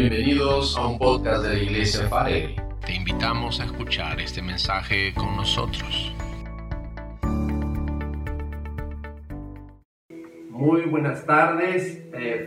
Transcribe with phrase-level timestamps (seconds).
[0.00, 2.56] Bienvenidos a un podcast de la Iglesia Farelli.
[2.86, 6.16] Te invitamos a escuchar este mensaje con nosotros.
[10.48, 12.46] Muy buenas tardes, eh,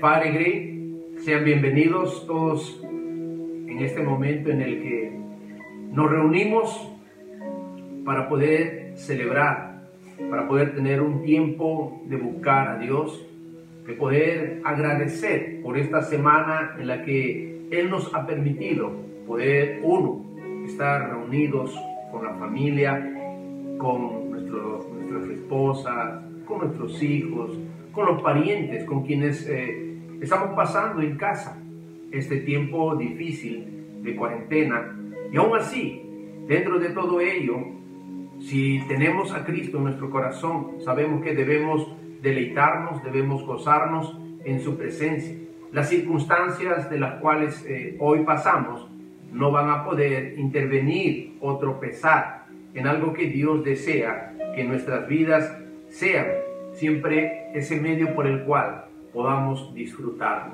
[1.24, 5.20] Sean bienvenidos todos en este momento en el que
[5.92, 6.90] nos reunimos
[8.04, 9.92] para poder celebrar,
[10.28, 13.24] para poder tener un tiempo de buscar a Dios,
[13.86, 18.92] de poder agradecer por esta semana en la que Él nos ha permitido
[19.28, 20.26] poder, uno,
[20.66, 21.78] estar reunidos
[22.12, 23.00] con la familia,
[23.78, 27.58] con nuestras esposas, con nuestros hijos,
[27.92, 31.60] con los parientes, con quienes eh, estamos pasando en casa
[32.12, 34.96] este tiempo difícil de cuarentena.
[35.32, 36.02] Y aún así,
[36.48, 37.58] dentro de todo ello,
[38.40, 41.88] si tenemos a Cristo en nuestro corazón, sabemos que debemos
[42.24, 45.36] deleitarnos, debemos gozarnos en su presencia.
[45.72, 48.88] Las circunstancias de las cuales eh, hoy pasamos
[49.32, 55.56] no van a poder intervenir o tropezar en algo que Dios desea que nuestras vidas
[55.90, 56.28] sean
[56.74, 60.54] siempre ese medio por el cual podamos disfrutarlo.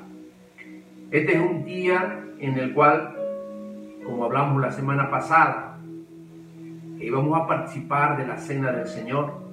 [1.10, 3.16] Este es un día en el cual,
[4.04, 5.78] como hablamos la semana pasada,
[6.98, 9.49] íbamos a participar de la cena del Señor.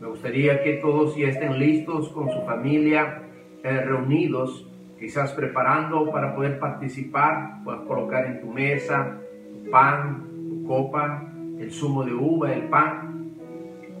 [0.00, 3.22] Me gustaría que todos ya estén listos con su familia,
[3.62, 7.62] eh, reunidos, quizás preparando para poder participar.
[7.64, 9.18] Puedes colocar en tu mesa
[9.50, 11.24] tu pan, tu copa,
[11.58, 13.32] el zumo de uva, el pan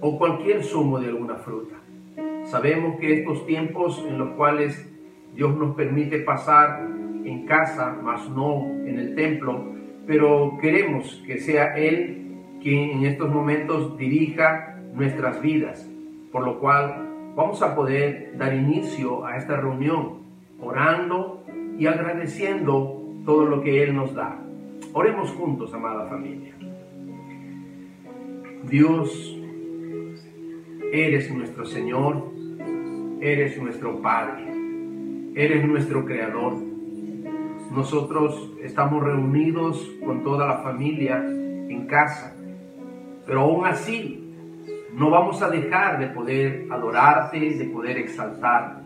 [0.02, 1.76] o cualquier zumo de alguna fruta.
[2.44, 4.92] Sabemos que estos tiempos en los cuales
[5.34, 6.86] Dios nos permite pasar
[7.24, 9.64] en casa, más no en el templo,
[10.06, 12.22] pero queremos que sea Él
[12.62, 15.88] quien en estos momentos dirija nuestras vidas,
[16.32, 20.24] por lo cual vamos a poder dar inicio a esta reunión
[20.60, 21.44] orando
[21.78, 24.38] y agradeciendo todo lo que Él nos da.
[24.92, 26.54] Oremos juntos, amada familia.
[28.64, 29.38] Dios,
[30.92, 32.36] eres nuestro Señor
[33.20, 34.44] eres nuestro Padre,
[35.34, 36.54] eres nuestro Creador.
[37.72, 42.36] Nosotros estamos reunidos con toda la familia en casa,
[43.26, 44.25] pero aún así
[44.96, 48.82] no vamos a dejar de poder adorarte, de poder exaltar,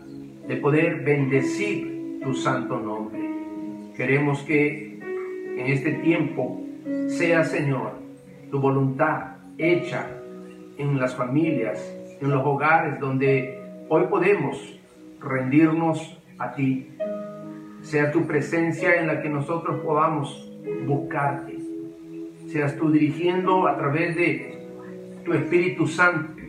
[0.47, 3.19] de poder bendecir tu santo nombre.
[3.97, 6.61] Queremos que en este tiempo
[7.07, 7.93] sea, Señor,
[8.51, 10.05] tu voluntad hecha
[10.77, 11.79] en las familias,
[12.21, 13.61] en los hogares donde
[13.93, 14.79] Hoy podemos
[15.19, 16.87] rendirnos a ti.
[17.81, 20.49] Sea tu presencia en la que nosotros podamos
[20.87, 21.57] buscarte.
[22.47, 24.60] Seas tú dirigiendo a través de
[25.23, 26.41] tu Espíritu Santo.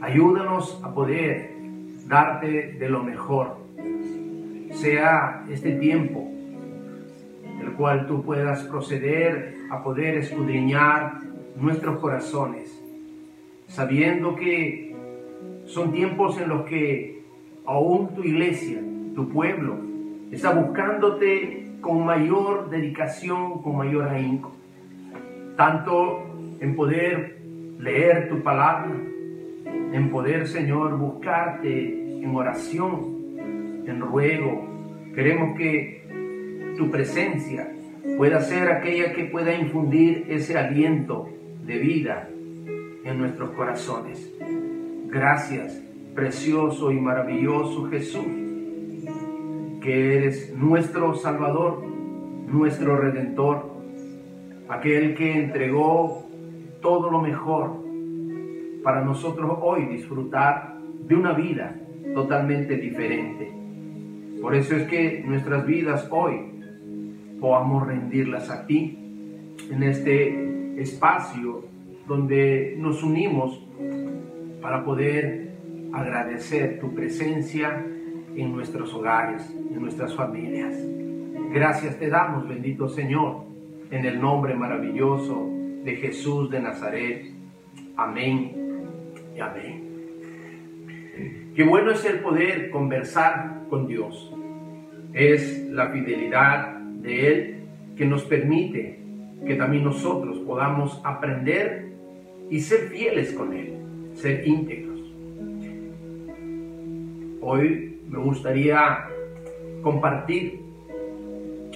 [0.00, 1.50] Ayúdanos a poder
[2.06, 3.58] darte de lo mejor.
[4.70, 6.28] Sea este tiempo
[7.60, 11.20] el cual tú puedas proceder a poder escudriñar
[11.56, 12.82] nuestros corazones,
[13.66, 14.94] sabiendo que
[15.66, 17.22] son tiempos en los que
[17.66, 18.80] aún tu iglesia,
[19.14, 19.76] tu pueblo,
[20.30, 24.52] está buscándote con mayor dedicación, con mayor ahínco.
[25.56, 26.27] Tanto
[26.60, 27.38] en poder
[27.78, 28.94] leer tu palabra,
[29.92, 33.36] en poder, Señor, buscarte en oración,
[33.86, 34.66] en ruego.
[35.14, 36.04] Queremos que
[36.76, 37.72] tu presencia
[38.16, 41.28] pueda ser aquella que pueda infundir ese aliento
[41.64, 42.28] de vida
[43.04, 44.32] en nuestros corazones.
[45.06, 45.82] Gracias,
[46.14, 48.26] precioso y maravilloso Jesús,
[49.80, 51.84] que eres nuestro Salvador,
[52.46, 53.70] nuestro Redentor,
[54.68, 56.27] aquel que entregó
[56.80, 57.84] todo lo mejor
[58.82, 61.76] para nosotros hoy disfrutar de una vida
[62.14, 63.52] totalmente diferente.
[64.40, 66.40] Por eso es que nuestras vidas hoy
[67.40, 68.98] podamos rendirlas a ti
[69.70, 71.64] en este espacio
[72.06, 73.64] donde nos unimos
[74.62, 75.56] para poder
[75.92, 77.84] agradecer tu presencia
[78.34, 80.74] en nuestros hogares, en nuestras familias.
[81.52, 83.44] Gracias te damos, bendito Señor,
[83.90, 85.57] en el nombre maravilloso
[85.88, 87.30] de Jesús de Nazaret.
[87.96, 88.52] Amén
[89.34, 89.88] y amén.
[91.56, 94.30] Qué bueno es el poder conversar con Dios.
[95.14, 97.56] Es la fidelidad de Él
[97.96, 98.98] que nos permite
[99.46, 101.88] que también nosotros podamos aprender
[102.50, 103.72] y ser fieles con Él
[104.12, 105.00] ser íntegros.
[107.40, 109.08] Hoy me gustaría
[109.80, 110.60] compartir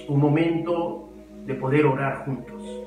[0.07, 1.09] un momento
[1.47, 2.82] de poder orar juntos.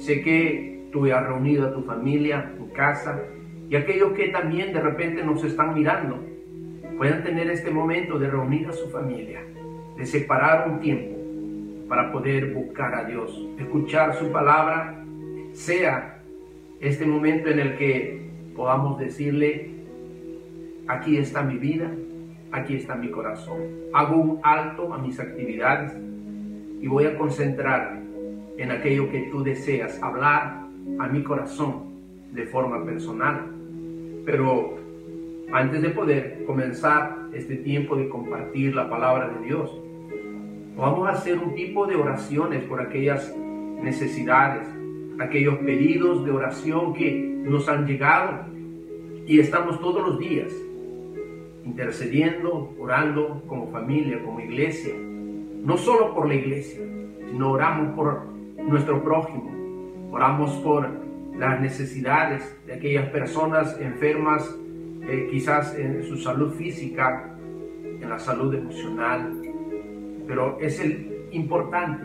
[0.00, 3.20] Sé que tú has reunido a tu familia, tu casa
[3.68, 6.18] y aquellos que también de repente nos están mirando
[6.96, 9.40] puedan tener este momento de reunir a su familia,
[9.98, 11.16] de separar un tiempo
[11.86, 15.04] para poder buscar a Dios, escuchar su palabra,
[15.52, 16.22] sea
[16.80, 18.26] este momento en el que
[18.56, 19.70] podamos decirle,
[20.88, 21.90] aquí está mi vida,
[22.52, 23.58] aquí está mi corazón.
[23.92, 25.92] Hago un alto a mis actividades
[26.80, 28.09] y voy a concentrarme
[28.58, 30.66] en aquello que tú deseas hablar
[30.98, 31.90] a mi corazón
[32.32, 33.46] de forma personal.
[34.24, 34.78] Pero
[35.52, 39.70] antes de poder comenzar este tiempo de compartir la palabra de Dios,
[40.76, 43.34] vamos a hacer un tipo de oraciones por aquellas
[43.82, 44.68] necesidades,
[45.18, 47.12] aquellos pedidos de oración que
[47.44, 48.46] nos han llegado
[49.26, 50.52] y estamos todos los días
[51.64, 56.80] intercediendo, orando como familia, como iglesia, no solo por la iglesia,
[57.30, 58.29] sino oramos por
[58.70, 59.50] nuestro prójimo,
[60.12, 60.88] oramos por
[61.36, 64.56] las necesidades de aquellas personas enfermas,
[65.08, 67.34] eh, quizás en su salud física,
[68.00, 69.42] en la salud emocional,
[70.26, 72.04] pero es el importante,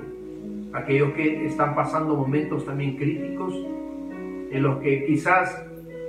[0.73, 3.53] aquellos que están pasando momentos también críticos,
[4.51, 5.63] en los que quizás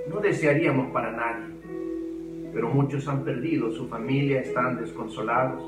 [0.09, 1.55] no desearíamos para nadie,
[2.55, 5.63] pero muchos han perdido su familia, están desconsolados,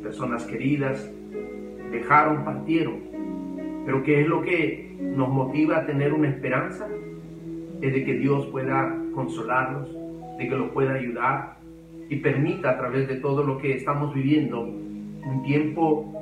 [0.00, 1.10] personas queridas
[1.90, 3.00] dejaron, partieron,
[3.84, 6.88] pero ¿qué es lo que nos motiva a tener una esperanza?
[7.82, 9.88] Es de que Dios pueda consolarlos,
[10.38, 11.58] de que los pueda ayudar
[12.08, 16.12] y permita a través de todo lo que estamos viviendo un tiempo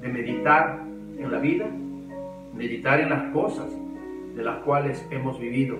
[0.00, 0.84] de meditar
[1.18, 1.66] en la vida,
[2.54, 3.70] meditar en las cosas
[4.34, 5.76] de las cuales hemos vivido,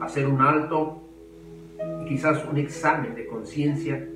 [0.00, 1.00] hacer un alto
[2.02, 4.06] y quizás un examen de conciencia,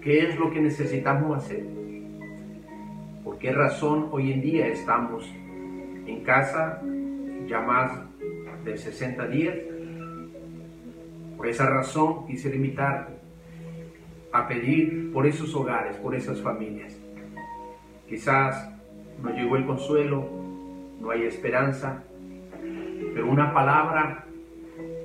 [0.00, 1.64] qué es lo que necesitamos hacer,
[3.24, 5.28] por qué razón hoy en día estamos
[6.06, 6.80] en casa
[7.46, 7.92] ya más
[8.64, 9.56] de 60 días.
[11.36, 13.12] Por esa razón quisiera invitarte
[14.32, 16.98] a pedir por esos hogares, por esas familias.
[18.08, 18.70] Quizás
[19.22, 20.28] no llegó el consuelo,
[21.00, 22.02] no hay esperanza,
[23.14, 24.24] pero una palabra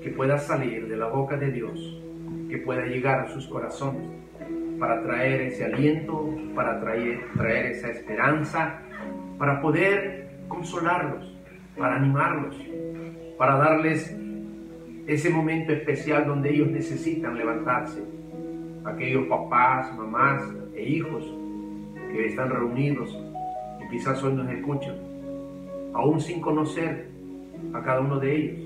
[0.01, 2.01] que pueda salir de la boca de Dios,
[2.49, 4.09] que pueda llegar a sus corazones
[4.79, 8.81] para traer ese aliento, para traer esa esperanza,
[9.37, 11.33] para poder consolarlos,
[11.77, 12.55] para animarlos,
[13.37, 14.13] para darles
[15.07, 18.03] ese momento especial donde ellos necesitan levantarse.
[18.83, 20.43] Aquellos papás, mamás
[20.75, 21.23] e hijos
[22.11, 23.17] que están reunidos
[23.81, 24.95] y quizás hoy nos escuchan,
[25.93, 27.09] aún sin conocer
[27.73, 28.59] a cada uno de ellos,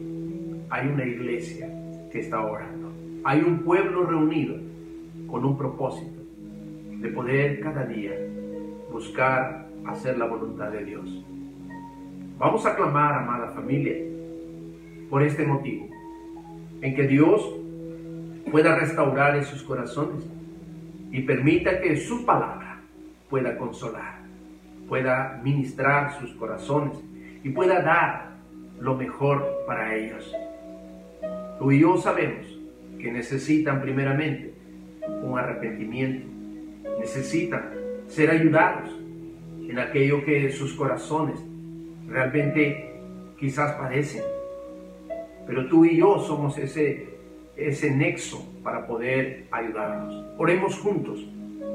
[0.70, 1.70] hay una iglesia
[2.12, 2.92] que está orando.
[3.24, 4.56] Hay un pueblo reunido
[5.28, 6.22] con un propósito
[7.00, 8.14] de poder cada día
[8.92, 11.26] buscar hacer la voluntad de Dios.
[12.38, 13.96] Vamos a clamar, amada familia,
[15.10, 15.88] por este motivo,
[16.82, 17.48] en que Dios
[18.52, 20.26] pueda restaurar esos corazones
[21.12, 22.82] y permita que su palabra
[23.30, 24.20] pueda consolar,
[24.88, 26.98] pueda ministrar sus corazones
[27.44, 28.32] y pueda dar
[28.80, 30.34] lo mejor para ellos.
[31.60, 32.48] Tú y yo sabemos
[33.00, 34.54] que necesitan primeramente
[35.22, 36.28] un arrepentimiento,
[37.00, 37.70] necesitan
[38.08, 38.90] ser ayudados
[39.70, 41.40] en aquello que sus corazones
[42.08, 42.94] realmente
[43.40, 44.24] quizás padecen.
[45.46, 47.10] Pero tú y yo somos ese,
[47.58, 50.26] ese nexo para poder ayudarnos.
[50.38, 51.26] Oremos juntos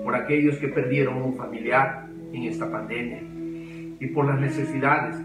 [0.05, 3.23] por aquellos que perdieron un familiar en esta pandemia
[4.01, 5.17] y por las necesidades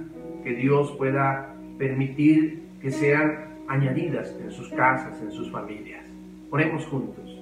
[0.44, 6.06] que Dios pueda permitir que sean añadidas en sus casas, en sus familias.
[6.50, 7.42] Oremos juntos.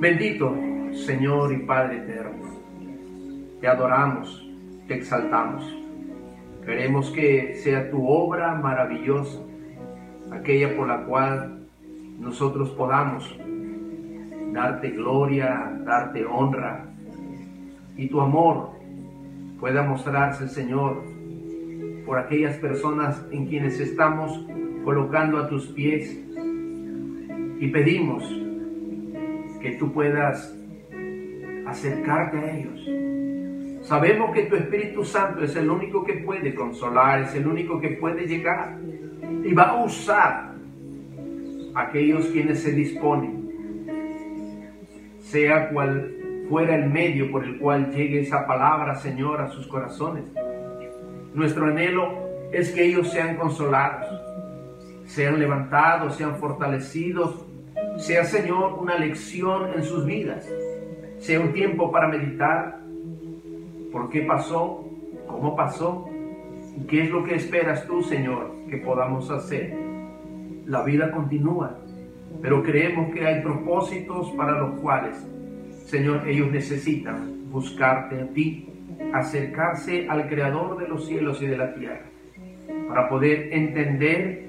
[0.00, 0.56] Bendito
[0.92, 2.58] Señor y Padre eterno,
[3.60, 4.44] te adoramos,
[4.88, 5.79] te exaltamos.
[6.64, 9.40] Queremos que sea tu obra maravillosa,
[10.30, 11.66] aquella por la cual
[12.18, 13.36] nosotros podamos
[14.52, 16.86] darte gloria, darte honra
[17.96, 18.70] y tu amor
[19.58, 21.02] pueda mostrarse, Señor,
[22.06, 24.46] por aquellas personas en quienes estamos
[24.84, 26.18] colocando a tus pies.
[27.58, 28.24] Y pedimos
[29.60, 30.54] que tú puedas
[31.66, 32.99] acercarte a ellos
[33.90, 37.88] Sabemos que tu Espíritu Santo es el único que puede consolar, es el único que
[37.88, 38.78] puede llegar
[39.42, 40.52] y va a usar
[41.74, 43.50] a aquellos quienes se disponen,
[45.18, 46.08] sea cual
[46.48, 50.32] fuera el medio por el cual llegue esa palabra, Señor, a sus corazones.
[51.34, 52.12] Nuestro anhelo
[52.52, 54.06] es que ellos sean consolados,
[55.06, 57.44] sean levantados, sean fortalecidos,
[57.96, 60.48] sea, Señor, una lección en sus vidas,
[61.18, 62.78] sea un tiempo para meditar,
[63.92, 64.84] por qué pasó,
[65.26, 66.08] cómo pasó,
[66.76, 69.74] y qué es lo que esperas tú, Señor, que podamos hacer.
[70.66, 71.76] La vida continúa
[72.42, 75.16] pero creemos que hay propósitos para los cuales,
[75.86, 78.68] Señor, ellos necesitan buscarte a ti,
[79.12, 82.06] acercarse al Creador de los cielos y de la tierra,
[82.88, 84.48] para poder entender,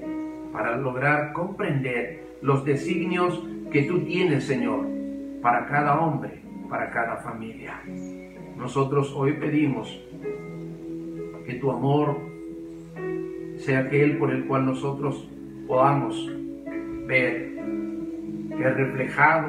[0.52, 4.86] para lograr comprender los designios que tú tienes, Señor,
[5.42, 7.80] para cada hombre, para cada familia.
[8.62, 10.00] Nosotros hoy pedimos
[11.44, 12.16] que tu amor
[13.56, 15.28] sea aquel por el cual nosotros
[15.66, 16.30] podamos
[17.08, 17.56] ver
[18.56, 19.48] que es reflejado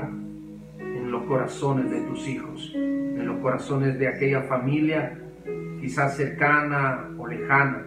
[0.80, 5.22] en los corazones de tus hijos, en los corazones de aquella familia
[5.80, 7.86] quizás cercana o lejana,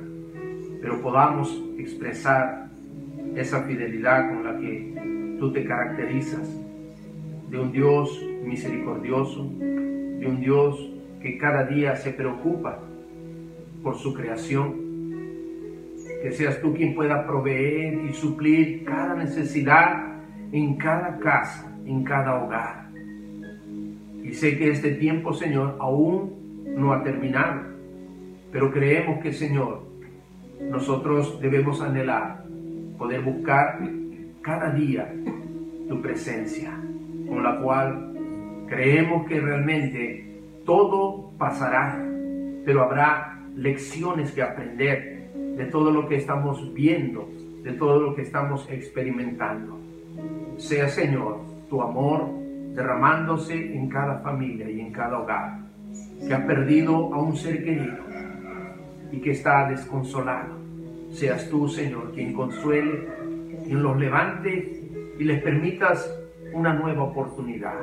[0.80, 2.68] pero podamos expresar
[3.35, 6.49] esa fidelidad con la que tú te caracterizas,
[7.50, 12.78] de un Dios misericordioso, de un Dios que cada día se preocupa
[13.82, 14.87] por su creación.
[16.23, 20.16] Que seas tú quien pueda proveer y suplir cada necesidad
[20.52, 22.88] en cada casa, en cada hogar.
[24.23, 27.62] Y sé que este tiempo, Señor, aún no ha terminado,
[28.50, 29.87] pero creemos que, Señor,
[30.61, 32.44] nosotros debemos anhelar
[32.99, 33.78] poder buscar
[34.42, 35.12] cada día
[35.88, 36.73] tu presencia,
[37.28, 38.14] con la cual
[38.68, 40.35] creemos que realmente
[40.66, 42.04] todo pasará,
[42.64, 47.30] pero habrá lecciones que aprender de todo lo que estamos viendo,
[47.62, 49.78] de todo lo que estamos experimentando.
[50.58, 51.38] Sea, Señor,
[51.70, 52.28] tu amor
[52.75, 55.61] derramándose en cada familia y en cada hogar
[56.26, 58.04] que ha perdido a un ser querido
[59.12, 60.56] y que está desconsolado.
[61.11, 63.08] Seas tú, Señor, quien consuele,
[63.64, 64.82] quien los levante
[65.18, 66.11] y les permitas
[66.52, 67.78] una nueva oportunidad.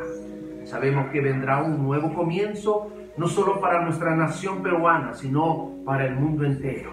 [0.66, 6.16] Sabemos que vendrá un nuevo comienzo, no solo para nuestra nación peruana, sino para el
[6.16, 6.92] mundo entero.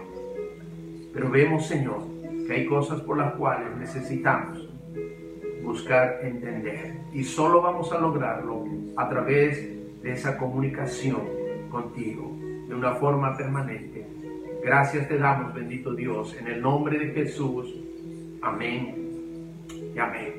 [1.12, 2.02] Pero vemos, Señor,
[2.46, 4.68] que hay cosas por las cuales necesitamos
[5.62, 6.96] buscar entender.
[7.12, 8.64] Y solo vamos a lograrlo
[8.96, 11.20] a través de esa comunicación
[11.70, 12.36] contigo,
[12.68, 14.06] de una forma permanente.
[14.64, 17.74] Gracias te damos, bendito Dios, en el nombre de Jesús.
[18.42, 18.94] Amén
[19.94, 20.32] y amén.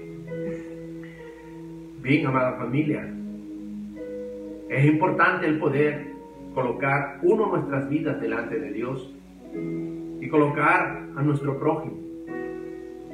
[2.01, 3.07] Bien, amada familia,
[4.71, 6.13] es importante el poder
[6.53, 9.13] colocar uno nuestras vidas delante de Dios
[10.21, 11.97] y colocar a nuestro prójimo.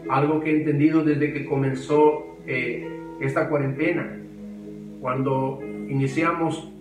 [0.08, 2.88] Algo que he entendido desde que comenzó eh,
[3.20, 4.20] esta cuarentena,
[5.02, 5.60] cuando
[5.90, 6.72] iniciamos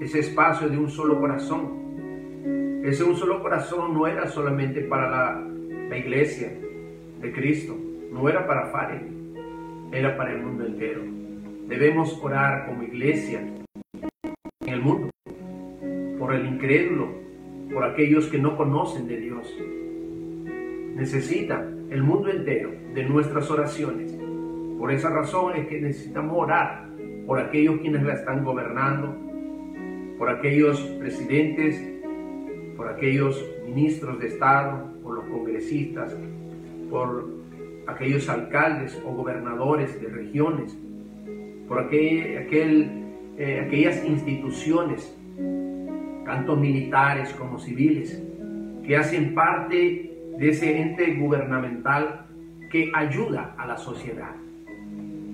[0.00, 2.82] ese espacio de un solo corazón.
[2.82, 6.52] Ese un solo corazón no era solamente para la, iglesia
[7.20, 7.76] de Cristo,
[8.12, 9.00] no era para Fare,
[9.92, 11.17] era para el mundo entero.
[11.68, 15.10] Debemos orar como iglesia en el mundo,
[16.18, 17.10] por el incrédulo,
[17.70, 19.54] por aquellos que no conocen de Dios.
[20.94, 24.16] Necesita el mundo entero de nuestras oraciones.
[24.78, 26.88] Por esa razón es que necesitamos orar
[27.26, 29.14] por aquellos quienes la están gobernando,
[30.16, 31.78] por aquellos presidentes,
[32.78, 36.16] por aquellos ministros de Estado, por los congresistas,
[36.88, 37.28] por
[37.86, 40.74] aquellos alcaldes o gobernadores de regiones,
[41.68, 43.04] por aquel,
[43.36, 45.14] eh, aquellas instituciones,
[46.24, 48.20] tanto militares como civiles,
[48.84, 52.26] que hacen parte de ese ente gubernamental
[52.70, 54.34] que ayuda a la sociedad.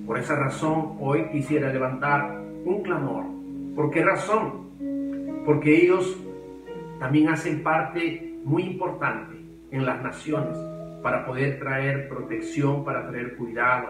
[0.06, 3.24] Por esa razón, hoy quisiera levantar un clamor.
[3.74, 4.68] ¿Por qué razón?
[5.46, 6.18] Porque ellos
[6.98, 9.36] también hacen parte muy importante
[9.70, 10.56] en las naciones
[11.02, 13.88] para poder traer protección, para traer cuidado,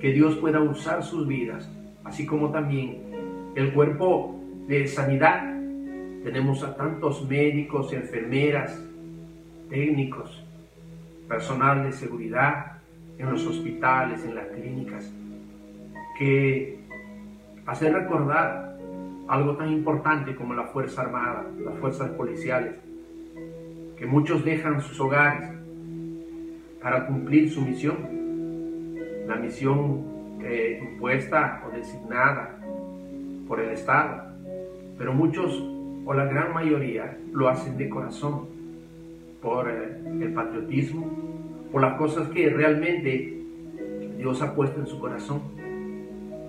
[0.00, 1.68] que Dios pueda usar sus vidas,
[2.04, 3.02] así como también
[3.54, 5.42] el cuerpo de sanidad.
[6.24, 8.82] Tenemos a tantos médicos, enfermeras,
[9.68, 10.44] técnicos,
[11.28, 12.78] personal de seguridad
[13.18, 15.12] en los hospitales, en las clínicas,
[16.18, 16.80] que
[17.66, 18.76] hacen recordar
[19.28, 22.74] algo tan importante como la Fuerza Armada, las fuerzas policiales,
[23.96, 25.50] que muchos dejan sus hogares
[26.82, 28.19] para cumplir su misión,
[29.30, 32.58] la misión eh, impuesta o designada
[33.46, 34.24] por el Estado.
[34.98, 35.62] Pero muchos,
[36.04, 38.48] o la gran mayoría, lo hacen de corazón,
[39.40, 41.08] por eh, el patriotismo,
[41.70, 43.40] por las cosas que realmente
[44.18, 45.42] Dios ha puesto en su corazón.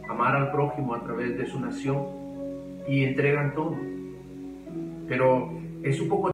[0.10, 2.04] Amar al prójimo a través de su nación
[2.88, 3.78] y entregan todo.
[5.08, 5.52] Pero
[5.84, 6.31] es un poco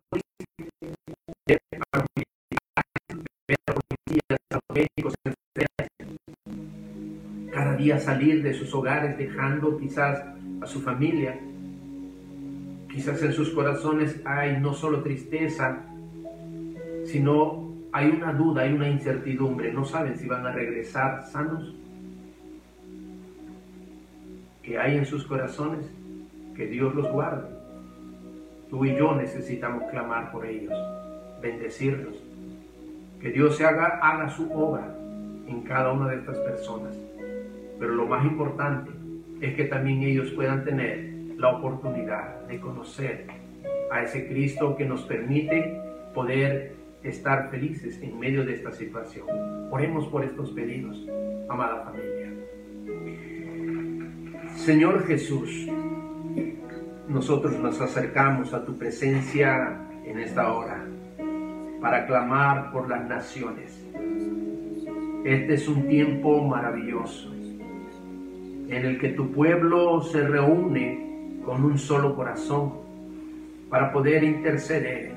[8.07, 10.23] salir de sus hogares dejando quizás
[10.61, 11.37] a su familia.
[12.89, 15.83] Quizás en sus corazones hay no solo tristeza,
[17.03, 21.75] sino hay una duda, hay una incertidumbre, no saben si van a regresar sanos,
[24.63, 25.85] que hay en sus corazones,
[26.55, 27.49] que Dios los guarde.
[28.69, 30.73] Tú y yo necesitamos clamar por ellos,
[31.41, 32.15] bendecirlos,
[33.19, 34.95] que Dios se haga, haga su obra
[35.45, 37.06] en cada una de estas personas.
[37.79, 38.91] Pero lo más importante
[39.41, 43.27] es que también ellos puedan tener la oportunidad de conocer
[43.91, 45.79] a ese Cristo que nos permite
[46.13, 49.27] poder estar felices en medio de esta situación.
[49.71, 51.07] Oremos por estos pedidos,
[51.47, 52.33] amada familia.
[54.55, 55.67] Señor Jesús,
[57.07, 60.83] nosotros nos acercamos a tu presencia en esta hora
[61.79, 63.79] para clamar por las naciones.
[65.23, 67.36] Este es un tiempo maravilloso
[68.69, 72.73] en el que tu pueblo se reúne con un solo corazón
[73.69, 75.13] para poder interceder,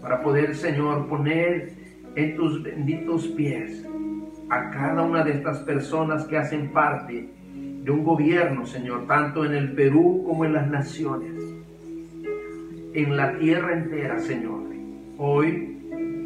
[0.00, 1.72] para poder, Señor, poner
[2.16, 3.86] en tus benditos pies
[4.48, 9.54] a cada una de estas personas que hacen parte de un gobierno, Señor, tanto en
[9.54, 11.32] el Perú como en las naciones,
[12.92, 14.60] en la tierra entera, Señor.
[15.16, 15.78] Hoy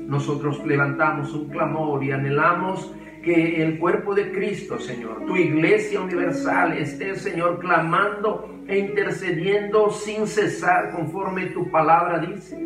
[0.08, 2.92] nosotros levantamos un clamor y anhelamos
[3.24, 10.26] que el cuerpo de Cristo, Señor, tu iglesia universal esté, Señor, clamando e intercediendo sin
[10.26, 12.56] cesar conforme tu palabra dice.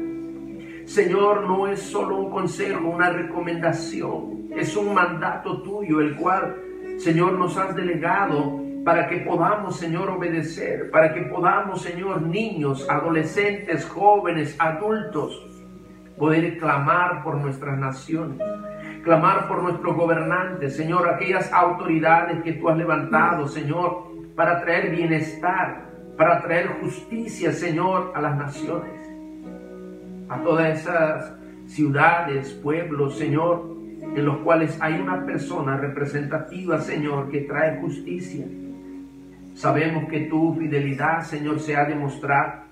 [0.85, 6.57] Señor, no es solo un consejo, una recomendación, es un mandato tuyo, el cual,
[6.97, 13.87] Señor, nos has delegado para que podamos, Señor, obedecer, para que podamos, Señor, niños, adolescentes,
[13.87, 15.47] jóvenes, adultos,
[16.19, 18.39] poder clamar por nuestras naciones,
[19.09, 24.05] clamar por nuestros gobernantes, Señor, aquellas autoridades que tú has levantado, Señor,
[24.37, 25.89] para traer bienestar,
[26.19, 28.93] para traer justicia, Señor, a las naciones,
[30.29, 31.33] a todas esas
[31.69, 33.79] ciudades, pueblos, Señor,
[34.15, 38.45] en los cuales hay una persona representativa, Señor, que trae justicia.
[39.55, 42.68] Sabemos que tu fidelidad, Señor, se ha demostrado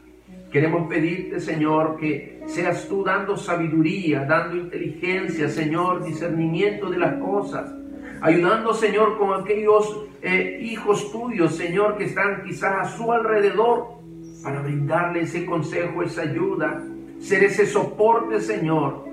[0.51, 7.73] Queremos pedirte, Señor, que seas tú dando sabiduría, dando inteligencia, Señor, discernimiento de las cosas.
[8.21, 13.97] Ayudando, Señor, con aquellos eh, hijos tuyos, Señor, que están quizás a su alrededor,
[14.47, 16.81] para brindarle ese consejo, esa ayuda,
[17.19, 19.05] ser ese soporte, Señor,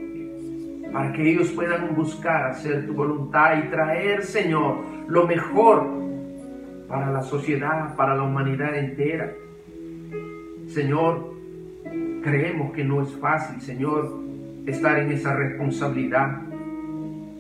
[0.91, 5.88] para que ellos puedan buscar hacer tu voluntad y traer, Señor, lo mejor
[6.88, 9.34] para la sociedad, para la humanidad entera.
[10.67, 11.32] Señor,
[12.23, 14.19] creemos que no es fácil, Señor,
[14.65, 16.41] estar en esa responsabilidad,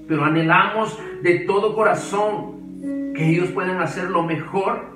[0.07, 4.93] pero anhelamos de todo corazón que ellos puedan hacer lo mejor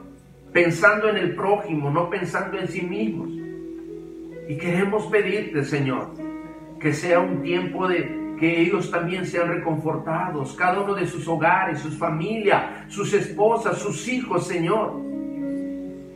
[0.52, 3.30] pensando en el prójimo, no pensando en sí mismos.
[4.50, 6.10] Y queremos pedirte, Señor,
[6.80, 11.80] que sea un tiempo de que ellos también sean reconfortados, cada uno de sus hogares,
[11.80, 15.08] sus familias, sus esposas, sus hijos, Señor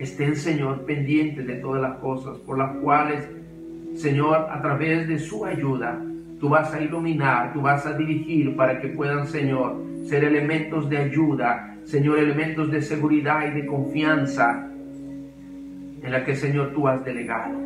[0.01, 3.23] estén, Señor, pendientes de todas las cosas por las cuales,
[3.95, 6.01] Señor, a través de su ayuda,
[6.39, 9.75] tú vas a iluminar, tú vas a dirigir para que puedan, Señor,
[10.06, 14.67] ser elementos de ayuda, Señor, elementos de seguridad y de confianza
[16.04, 17.60] en la que, Señor, tú has delegado.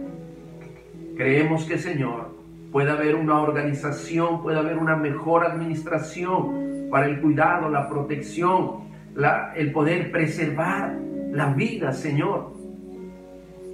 [1.15, 2.35] Creemos que, Señor,
[2.71, 8.85] puede haber una organización, puede haber una mejor administración para el cuidado, la protección,
[9.55, 10.97] el poder preservar
[11.31, 12.53] la vida, Señor.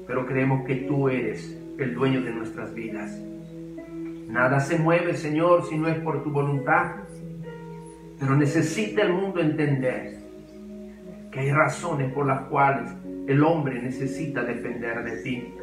[0.05, 3.17] Pero creemos que tú eres el dueño de nuestras vidas.
[4.27, 6.95] Nada se mueve, Señor, si no es por tu voluntad.
[8.19, 10.19] Pero necesita el mundo entender
[11.31, 12.91] que hay razones por las cuales
[13.27, 15.53] el hombre necesita depender de ti.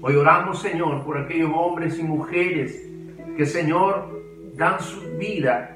[0.00, 2.88] Hoy oramos, Señor, por aquellos hombres y mujeres
[3.36, 4.22] que, Señor,
[4.56, 5.72] dan su vida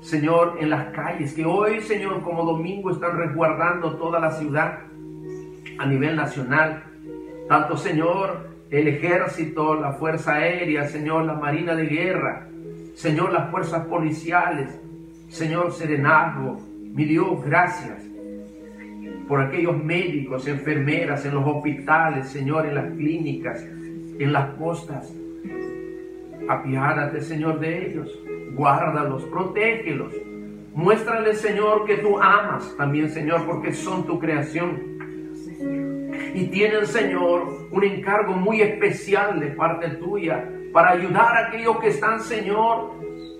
[0.00, 4.78] Señor, en las calles, que hoy, Señor, como domingo están resguardando toda la ciudad
[5.78, 6.84] a nivel nacional.
[7.48, 12.48] Tanto, Señor, el ejército, la fuerza aérea, Señor, la marina de guerra,
[12.94, 14.80] Señor, las fuerzas policiales,
[15.28, 16.60] Señor, serenazgo,
[16.92, 18.04] mi Dios, gracias
[19.26, 25.12] por aquellos médicos, enfermeras en los hospitales, Señor, en las clínicas, en las costas.
[26.48, 28.18] Apiádate, Señor, de ellos.
[28.54, 30.12] Guárdalos, protégelos.
[30.74, 34.89] Muéstrales, Señor, que tú amas también, Señor, porque son tu creación
[36.34, 41.88] y tienen, Señor, un encargo muy especial de parte tuya para ayudar a aquellos que
[41.88, 42.92] están, Señor,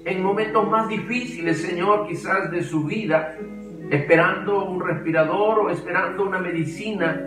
[0.05, 3.37] en momentos más difíciles, Señor, quizás de su vida,
[3.91, 7.21] esperando un respirador o esperando una medicina.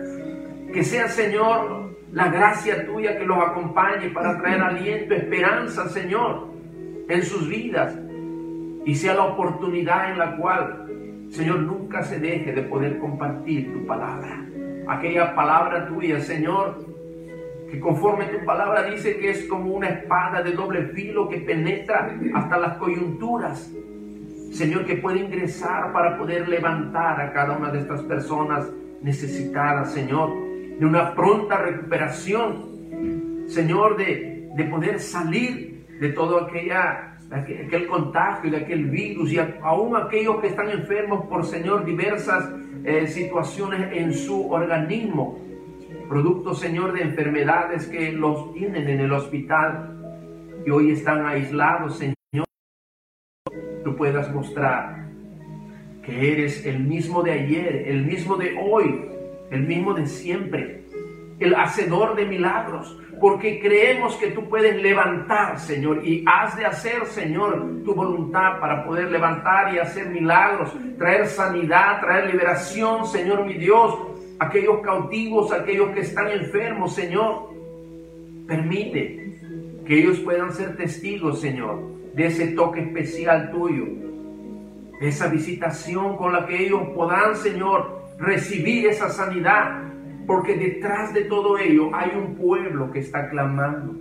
[0.72, 6.48] Que sea, Señor, la gracia tuya que los acompañe para traer aliento, esperanza, Señor,
[7.08, 7.96] en sus vidas
[8.84, 13.86] y sea la oportunidad en la cual, Señor, nunca se deje de poder compartir tu
[13.86, 14.44] palabra.
[14.88, 16.84] Aquella palabra tuya, Señor,
[17.70, 22.16] que conforme tu palabra dice que es como una espada de doble filo que penetra
[22.34, 23.72] hasta las coyunturas.
[24.52, 28.70] Señor, que puede ingresar para poder levantar a cada una de estas personas
[29.02, 30.30] necesitadas, Señor,
[30.78, 38.58] de una pronta recuperación, Señor, de, de poder salir de todo aquella, aquel contagio, de
[38.58, 42.48] aquel virus y aún aquellos que están enfermos por, Señor, diversas
[42.84, 45.38] eh, situaciones en su organismo,
[46.08, 49.90] producto, Señor, de enfermedades que los tienen en el hospital
[50.64, 52.14] y hoy están aislados, Señor.
[53.82, 55.08] Tú puedas mostrar
[56.04, 59.06] que eres el mismo de ayer, el mismo de hoy,
[59.50, 60.83] el mismo de siempre,
[61.40, 67.06] el hacedor de milagros, porque creemos que tú puedes levantar, Señor, y has de hacer,
[67.06, 73.54] Señor, tu voluntad para poder levantar y hacer milagros, traer sanidad, traer liberación, Señor mi
[73.54, 73.96] Dios,
[74.38, 77.50] aquellos cautivos, aquellos que están enfermos, Señor.
[78.46, 81.80] Permite que ellos puedan ser testigos, Señor,
[82.14, 83.84] de ese toque especial tuyo,
[85.00, 89.82] de esa visitación con la que ellos podrán, Señor, recibir esa sanidad,
[90.26, 93.94] porque detrás de todo ello hay un pueblo que está clamando.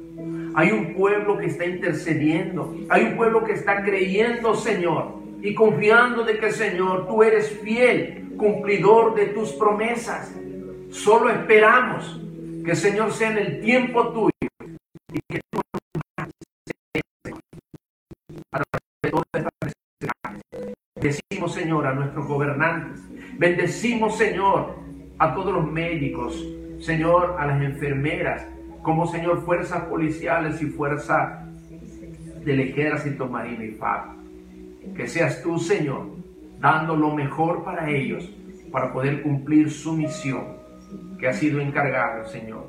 [0.55, 2.75] Hay un pueblo que está intercediendo.
[2.89, 8.33] Hay un pueblo que está creyendo, Señor, y confiando de que, Señor, tú eres fiel,
[8.37, 10.33] cumplidor de tus promesas.
[10.89, 12.21] Solo esperamos
[12.63, 14.31] que, Señor, sea en el tiempo tuyo
[15.11, 15.59] y que tú
[21.03, 23.01] Decimos, Señor, a nuestros gobernantes.
[23.37, 24.82] Bendecimos, Señor,
[25.17, 26.45] a todos los médicos,
[26.79, 28.45] Señor, a las enfermeras,
[28.81, 31.45] como Señor, fuerzas policiales y fuerza
[32.43, 34.93] del ejército marino y FAB.
[34.95, 36.07] Que seas tú, Señor,
[36.59, 38.29] dando lo mejor para ellos,
[38.71, 40.63] para poder cumplir su misión
[41.19, 42.67] que ha sido encargada, Señor,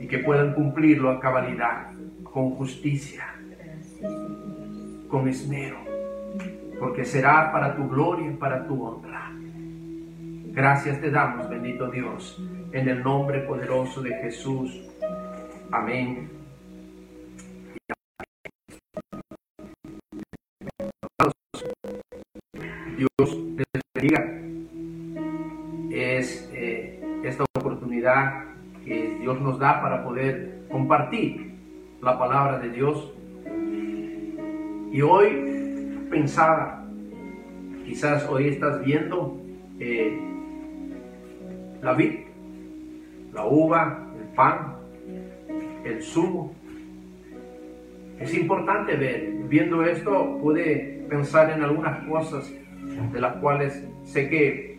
[0.00, 1.92] y que puedan cumplirlo a cabalidad,
[2.24, 3.26] con justicia,
[5.08, 5.78] con esmero,
[6.78, 9.27] porque será para tu gloria y para tu honra.
[10.52, 12.40] Gracias te damos, bendito Dios,
[12.72, 14.82] en el nombre poderoso de Jesús.
[15.70, 16.30] Amén.
[22.96, 24.24] Dios les bendiga.
[25.90, 28.44] Es eh, esta oportunidad
[28.84, 31.54] que Dios nos da para poder compartir
[32.02, 33.12] la palabra de Dios.
[34.90, 36.84] Y hoy pensaba,
[37.84, 39.38] quizás hoy estás viendo
[39.78, 40.18] eh,
[41.82, 42.20] la vid,
[43.32, 44.76] la uva, el pan,
[45.84, 46.54] el zumo.
[48.18, 52.52] Es importante ver, viendo esto pude pensar en algunas cosas
[53.12, 54.78] de las cuales sé que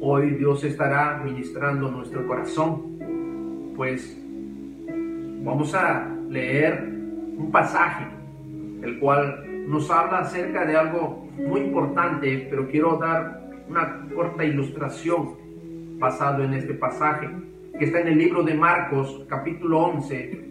[0.00, 2.98] hoy Dios estará ministrando nuestro corazón.
[3.76, 4.20] Pues
[5.44, 6.82] vamos a leer
[7.38, 8.06] un pasaje,
[8.82, 15.36] el cual nos habla acerca de algo muy importante, pero quiero dar una corta ilustración
[15.98, 17.28] basado en este pasaje
[17.78, 20.48] que está en el libro de Marcos capítulo 11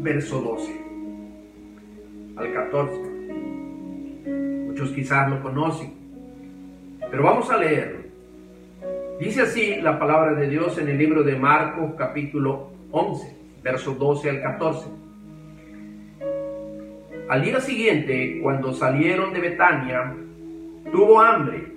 [0.00, 0.80] verso 12
[2.36, 3.10] al 14.
[4.66, 5.92] Muchos quizás lo conocen,
[7.10, 8.00] pero vamos a leerlo.
[9.18, 14.30] Dice así la palabra de Dios en el libro de Marcos capítulo 11 verso 12
[14.30, 14.88] al 14.
[17.28, 20.16] Al día siguiente, cuando salieron de Betania,
[20.90, 21.69] tuvo hambre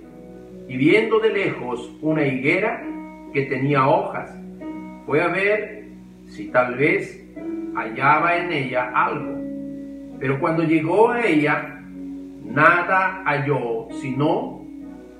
[0.68, 2.82] y viendo de lejos una higuera
[3.32, 4.34] que tenía hojas,
[5.06, 5.84] fue a ver
[6.26, 7.24] si tal vez
[7.74, 9.40] hallaba en ella algo.
[10.18, 11.80] Pero cuando llegó a ella,
[12.44, 14.64] nada halló sino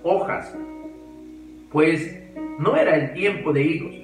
[0.02, 0.56] hojas,
[1.70, 2.20] pues
[2.58, 3.94] no era el tiempo de higos.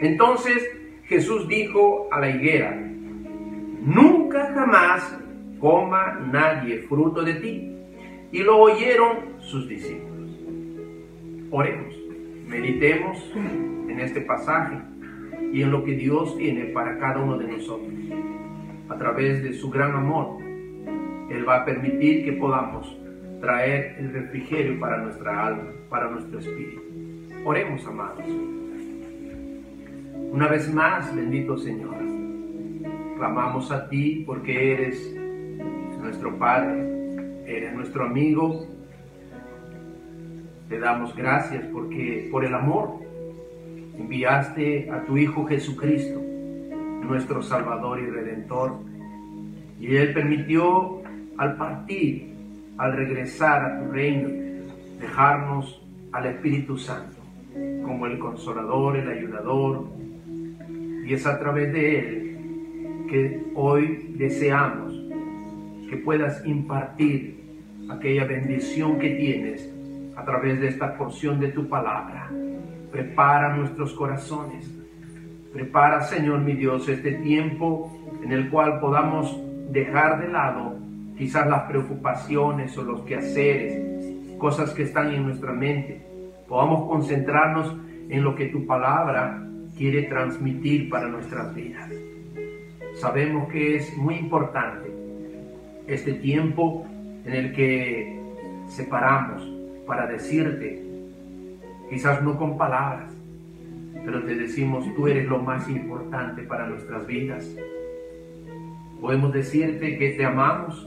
[0.00, 0.64] Entonces
[1.04, 2.74] Jesús dijo a la higuera,
[3.82, 5.18] nunca jamás
[5.58, 7.74] coma nadie fruto de ti.
[8.30, 10.07] Y lo oyeron sus discípulos.
[11.50, 11.94] Oremos,
[12.46, 14.76] meditemos en este pasaje
[15.50, 17.92] y en lo que Dios tiene para cada uno de nosotros.
[18.88, 20.42] A través de su gran amor,
[21.30, 22.94] Él va a permitir que podamos
[23.40, 26.82] traer el refrigerio para nuestra alma, para nuestro espíritu.
[27.44, 28.24] Oremos, amados.
[30.30, 31.96] Una vez más, bendito Señor,
[33.16, 35.16] clamamos a ti porque eres
[35.98, 38.66] nuestro Padre, eres nuestro amigo.
[40.68, 43.00] Te damos gracias porque por el amor
[43.98, 46.20] enviaste a tu Hijo Jesucristo,
[47.02, 48.74] nuestro Salvador y Redentor,
[49.80, 51.00] y Él permitió
[51.38, 52.34] al partir,
[52.76, 54.28] al regresar a tu reino,
[55.00, 57.16] dejarnos al Espíritu Santo
[57.82, 59.86] como el consolador, el ayudador,
[61.06, 62.36] y es a través de Él
[63.08, 64.92] que hoy deseamos
[65.88, 67.42] que puedas impartir
[67.88, 69.77] aquella bendición que tienes
[70.18, 72.28] a través de esta porción de tu palabra.
[72.90, 74.68] Prepara nuestros corazones.
[75.52, 77.92] Prepara, Señor mi Dios, este tiempo
[78.24, 79.38] en el cual podamos
[79.70, 80.76] dejar de lado
[81.16, 86.04] quizás las preocupaciones o los quehaceres, cosas que están en nuestra mente.
[86.48, 87.76] Podamos concentrarnos
[88.08, 89.40] en lo que tu palabra
[89.76, 91.90] quiere transmitir para nuestras vidas.
[92.94, 94.90] Sabemos que es muy importante
[95.86, 96.84] este tiempo
[97.24, 98.20] en el que
[98.66, 99.57] separamos
[99.88, 100.84] para decirte,
[101.88, 103.10] quizás no con palabras,
[104.04, 107.50] pero te decimos, tú eres lo más importante para nuestras vidas.
[109.00, 110.86] Podemos decirte que te amamos,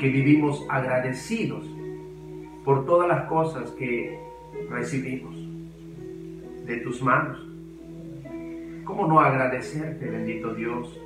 [0.00, 1.64] que vivimos agradecidos
[2.64, 4.18] por todas las cosas que
[4.68, 5.36] recibimos
[6.66, 7.38] de tus manos.
[8.84, 11.00] ¿Cómo no agradecerte, bendito Dios,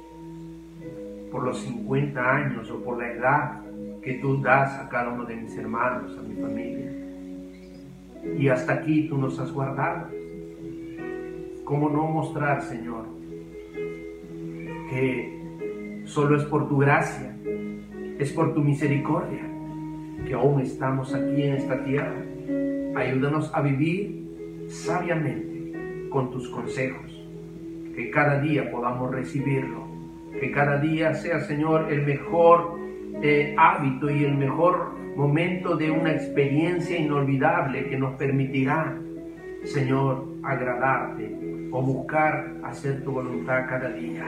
[1.31, 3.68] por los 50 años o por la edad
[4.03, 6.93] que tú das a cada uno de mis hermanos, a mi familia?
[8.39, 10.09] Y hasta aquí tú nos has guardado.
[11.65, 13.05] ¿Cómo no mostrar, Señor,
[14.91, 17.37] que solo es por tu gracia,
[18.19, 19.49] es por tu misericordia
[20.27, 22.23] que aún estamos aquí en esta tierra?
[22.97, 27.15] Ayúdanos a vivir sabiamente con tus consejos.
[27.95, 29.87] Que cada día podamos recibirlo.
[30.41, 32.78] Que cada día sea, Señor, el mejor
[33.23, 38.97] eh, hábito y el mejor momento de una experiencia inolvidable que nos permitirá,
[39.65, 41.37] Señor, agradarte
[41.71, 44.25] o buscar hacer tu voluntad cada día.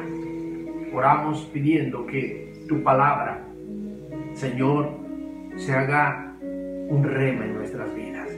[0.93, 3.45] Oramos pidiendo que tu palabra,
[4.35, 4.91] Señor,
[5.57, 8.29] se haga un rema en nuestras vidas.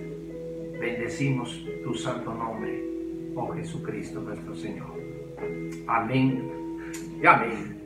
[0.79, 2.93] Bendecimos tu santo nombre
[3.35, 4.93] oh Jesucristo nuestro Señor.
[5.87, 6.51] Amén
[7.21, 7.77] y amén.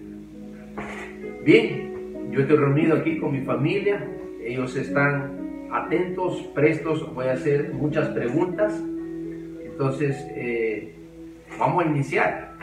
[1.44, 1.95] Bien,
[2.30, 4.06] yo estoy reunido aquí con mi familia,
[4.42, 8.72] ellos están atentos, prestos, voy a hacer muchas preguntas,
[9.64, 10.94] entonces eh,
[11.58, 12.56] vamos a iniciar.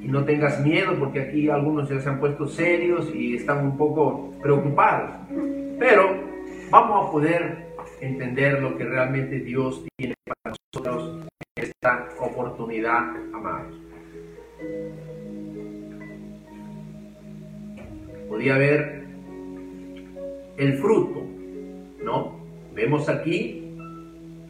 [0.00, 3.76] Y no tengas miedo porque aquí algunos ya se han puesto serios y están un
[3.76, 5.12] poco preocupados,
[5.78, 6.16] pero
[6.70, 13.78] vamos a poder entender lo que realmente Dios tiene para nosotros esta oportunidad, amados.
[18.32, 19.04] Podía ver
[20.56, 21.22] el fruto,
[22.02, 22.40] ¿no?
[22.74, 23.76] Vemos aquí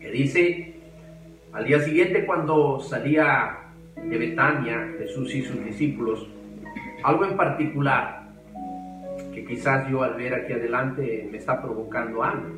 [0.00, 0.76] que dice,
[1.52, 3.58] al día siguiente cuando salía
[3.96, 6.28] de Betania, Jesús y sus discípulos,
[7.02, 8.28] algo en particular
[9.34, 12.52] que quizás yo al ver aquí adelante me está provocando hambre.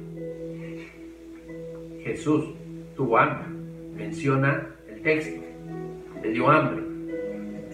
[2.02, 2.50] Jesús
[2.94, 3.48] tuvo hambre
[3.96, 5.40] menciona el texto.
[6.22, 6.83] Le dio hambre.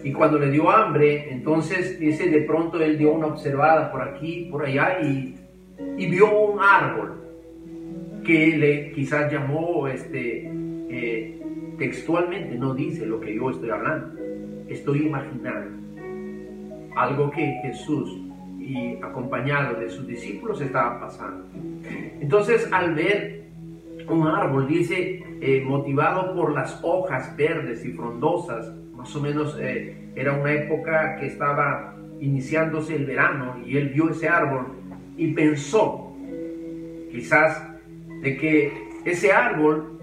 [0.03, 4.47] Y cuando le dio hambre, entonces dice, de pronto él dio una observada por aquí,
[4.51, 5.37] por allá, y,
[5.97, 7.21] vio un árbol
[8.23, 10.51] que le quizás llamó este,
[10.89, 11.41] eh,
[11.77, 14.19] textualmente, no dice lo que yo estoy hablando,
[14.67, 15.81] estoy imaginando
[16.95, 18.17] algo que Jesús
[18.59, 21.45] y acompañado de sus discípulos estaba pasando.
[22.19, 23.41] Entonces al ver
[24.11, 29.95] un árbol, dice, eh, motivado por las hojas verdes y frondosas, más o menos eh,
[30.15, 34.67] era una época que estaba iniciándose el verano y él vio ese árbol
[35.17, 36.15] y pensó,
[37.09, 37.67] quizás,
[38.21, 38.71] de que
[39.03, 39.99] ese árbol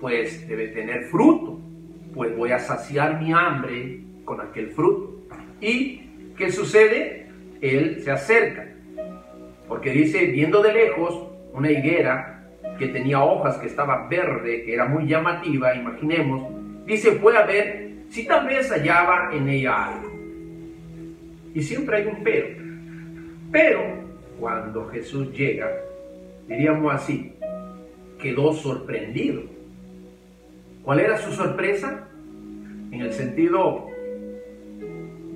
[0.00, 1.58] pues debe tener fruto,
[2.14, 5.26] pues voy a saciar mi hambre con aquel fruto.
[5.60, 6.02] ¿Y
[6.36, 7.26] qué sucede?
[7.60, 8.68] Él se acerca,
[9.66, 12.44] porque dice, viendo de lejos una higuera
[12.78, 16.53] que tenía hojas, que estaba verde, que era muy llamativa, imaginemos,
[16.86, 20.12] dice, fue a ver si tal vez hallaba en ella algo.
[21.54, 22.46] Y siempre hay un pero.
[23.50, 23.80] Pero
[24.38, 25.70] cuando Jesús llega,
[26.48, 27.32] diríamos así,
[28.20, 29.42] quedó sorprendido.
[30.82, 32.08] ¿Cuál era su sorpresa?
[32.90, 33.86] En el sentido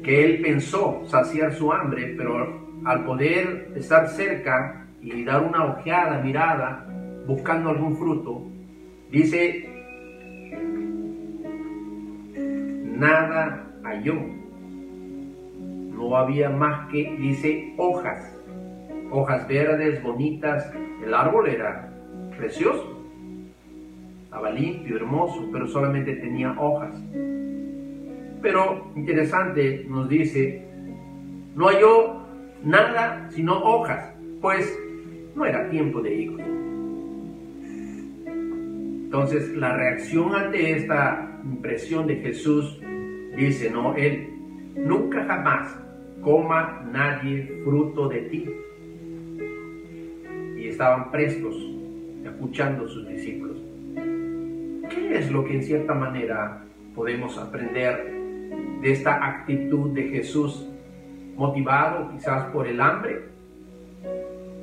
[0.03, 6.21] que él pensó saciar su hambre, pero al poder estar cerca y dar una ojeada,
[6.21, 6.87] mirada,
[7.27, 8.43] buscando algún fruto,
[9.11, 9.68] dice,
[12.99, 14.17] nada halló.
[15.97, 18.37] No había más que, dice, hojas,
[19.11, 20.71] hojas verdes, bonitas.
[21.05, 21.93] El árbol era
[22.37, 22.99] precioso,
[24.25, 26.95] estaba limpio, hermoso, pero solamente tenía hojas.
[28.43, 30.65] Pero interesante, nos dice,
[31.55, 32.23] No halló
[32.65, 34.79] nada sino hojas, pues
[35.35, 36.43] no era tiempo de higos.
[39.05, 42.81] Entonces la reacción ante esta impresión de Jesús
[43.47, 44.29] dice, no, él
[44.77, 45.77] nunca jamás
[46.23, 48.51] coma nadie fruto de ti.
[50.57, 51.57] Y estaban prestos,
[52.25, 53.57] escuchando sus discípulos.
[54.91, 58.13] ¿Qué es lo que en cierta manera podemos aprender
[58.81, 60.69] de esta actitud de Jesús,
[61.37, 63.23] motivado quizás por el hambre?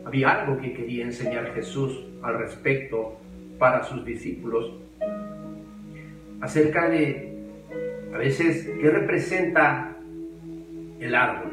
[0.06, 3.18] Había algo que quería enseñar Jesús al respecto
[3.58, 4.72] para sus discípulos
[6.42, 7.35] acerca de
[8.16, 9.94] a veces qué representa
[11.02, 11.52] el árbol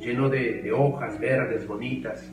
[0.00, 2.32] lleno de, hojas verdes bonitas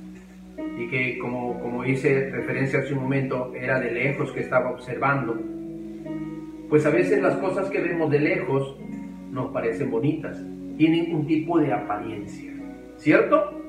[0.78, 5.36] y que como, como hice referencia hace un momento era de lejos que estaba observando
[6.70, 8.78] pues a veces las cosas que vemos de lejos
[9.32, 10.40] nos parecen bonitas
[10.78, 12.54] tienen un tipo de apariencia
[12.98, 13.60] ¿cierto?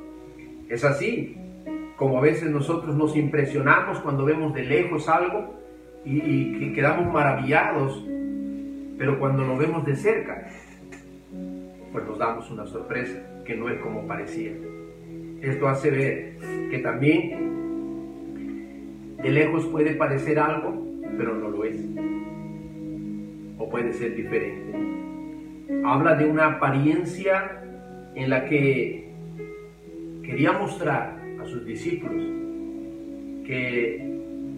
[0.68, 1.34] es así
[1.96, 5.58] como a veces nosotros nos impresionamos cuando vemos de lejos algo
[6.04, 8.04] y, quedamos maravillados,
[8.98, 10.48] pero cuando lo vemos de cerca,
[11.92, 14.52] pues nos damos una sorpresa que no es como parecía.
[15.40, 16.36] Esto hace ver
[16.70, 17.48] que también
[19.22, 20.84] de lejos puede parecer algo,
[21.16, 21.76] pero no lo es.
[23.56, 24.76] O puede ser diferente.
[25.84, 27.62] Habla de una apariencia
[28.14, 29.08] en la que
[30.22, 32.22] quería mostrar sus discípulos
[33.46, 34.04] que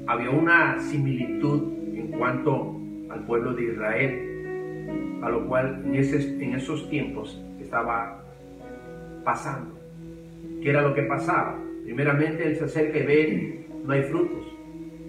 [0.07, 1.63] había una similitud
[1.95, 2.77] en cuanto
[3.11, 4.30] al pueblo de Israel,
[5.23, 8.23] a lo cual en, en esos tiempos estaba
[9.25, 9.79] pasando.
[10.63, 11.59] ¿Qué era lo que pasaba?
[11.85, 14.47] Primeramente él se acerca y ve, no hay frutos.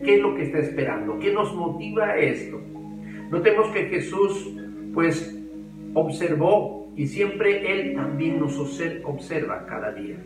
[0.03, 1.19] ¿Qué es lo que está esperando?
[1.19, 2.59] ¿Qué nos motiva esto?
[3.29, 4.53] Notemos que Jesús
[4.93, 5.37] pues
[5.93, 10.17] observó y siempre Él también nos observa cada día.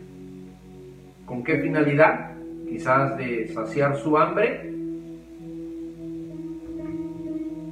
[1.24, 2.32] ¿Con qué finalidad?
[2.68, 4.72] Quizás de saciar su hambre.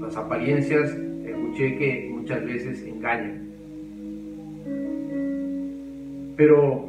[0.00, 0.96] Las apariencias,
[1.54, 3.48] escuché que muchas veces engañan.
[6.36, 6.88] Pero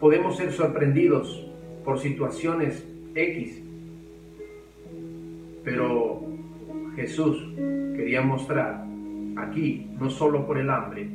[0.00, 1.46] podemos ser sorprendidos
[1.84, 3.62] por situaciones X.
[5.62, 6.22] Pero
[6.96, 7.54] Jesús
[7.96, 8.84] quería mostrar
[9.36, 11.08] aquí, no solo por el hambre,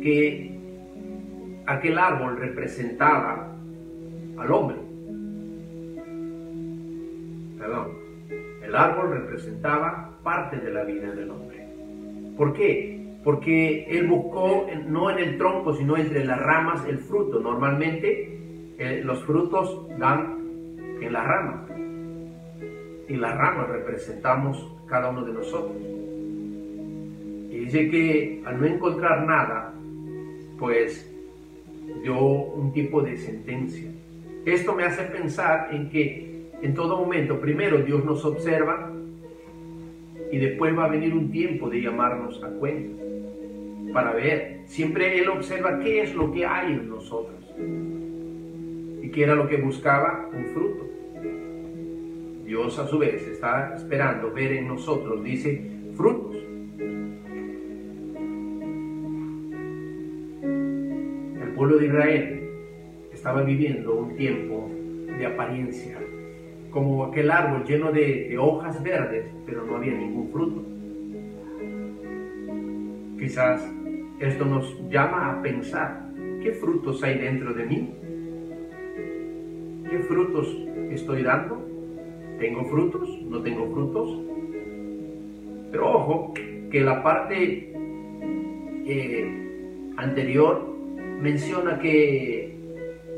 [0.00, 0.56] que
[1.66, 3.52] aquel árbol representaba
[4.38, 4.76] al hombre.
[7.58, 7.88] Perdón,
[8.62, 11.68] el árbol representaba parte de la vida del hombre.
[12.36, 13.16] ¿Por qué?
[13.22, 17.38] Porque él buscó no en el tronco, sino entre las ramas el fruto.
[17.38, 18.36] Normalmente
[18.76, 20.36] eh, los frutos dan
[21.00, 21.70] en las ramas.
[23.08, 25.76] Y las ramas representamos cada uno de nosotros.
[27.50, 29.72] Y dice que al no encontrar nada,
[30.58, 31.08] pues
[32.02, 33.92] dio un tipo de sentencia.
[34.44, 38.90] Esto me hace pensar en que en todo momento, primero Dios nos observa
[40.32, 43.02] y después va a venir un tiempo de llamarnos a cuenta
[43.92, 44.60] para ver.
[44.66, 47.44] Siempre Él observa qué es lo que hay en nosotros
[49.02, 50.86] y qué era lo que buscaba, un fruto.
[52.44, 55.62] Dios a su vez está esperando ver en nosotros, dice,
[55.96, 56.36] frutos.
[61.56, 62.50] pueblo de Israel
[63.12, 64.70] estaba viviendo un tiempo
[65.18, 65.98] de apariencia,
[66.76, 70.62] como aquel árbol lleno de, hojas verdes, pero no había ningún fruto.
[73.18, 73.66] Quizás
[74.20, 76.10] esto nos llama a pensar,
[76.42, 77.94] ¿qué frutos hay dentro de mí?
[79.88, 80.54] ¿Qué frutos
[80.90, 81.66] estoy dando?
[82.38, 83.08] ¿Tengo frutos?
[83.22, 84.20] ¿No tengo frutos?
[85.70, 86.34] Pero ojo,
[86.70, 87.72] que la parte
[88.84, 90.76] eh, anterior
[91.22, 92.45] menciona que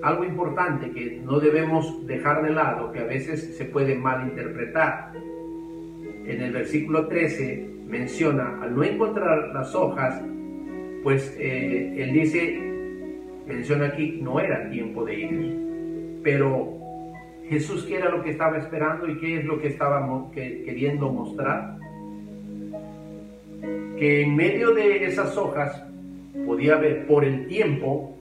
[0.03, 5.13] algo importante que no debemos dejar de lado, que a veces se puede malinterpretar.
[5.15, 10.23] En el versículo 13 menciona, al no encontrar las hojas,
[11.03, 12.61] pues eh, él dice,
[13.47, 15.59] menciona aquí, no era tiempo de ir.
[16.23, 16.79] Pero
[17.49, 21.77] Jesús, ¿qué era lo que estaba esperando y qué es lo que estaba queriendo mostrar?
[23.97, 25.83] Que en medio de esas hojas
[26.47, 28.18] podía ver por el tiempo,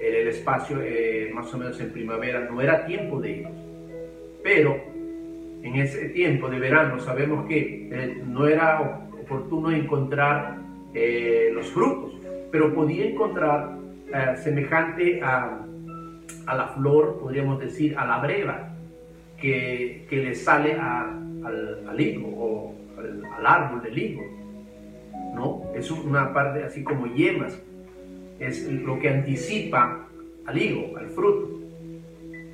[0.00, 3.52] en el espacio eh, más o menos en primavera, no era tiempo de higos.
[4.42, 4.80] Pero
[5.62, 10.58] en ese tiempo de verano sabemos que eh, no era oportuno encontrar
[10.94, 12.12] eh, los frutos,
[12.50, 13.76] pero podía encontrar
[14.42, 15.60] semejante a,
[16.46, 18.70] a, la flor, podríamos decir, a la breva,
[19.38, 24.38] que, que le sale al, al, higo o al, al árbol del higo
[25.34, 25.62] ¿no?
[25.74, 27.60] Es una parte así como yemas.
[28.38, 30.06] Es lo que anticipa
[30.46, 31.58] al higo, al fruto.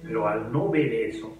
[0.02, 1.36] Pero al no ver eso,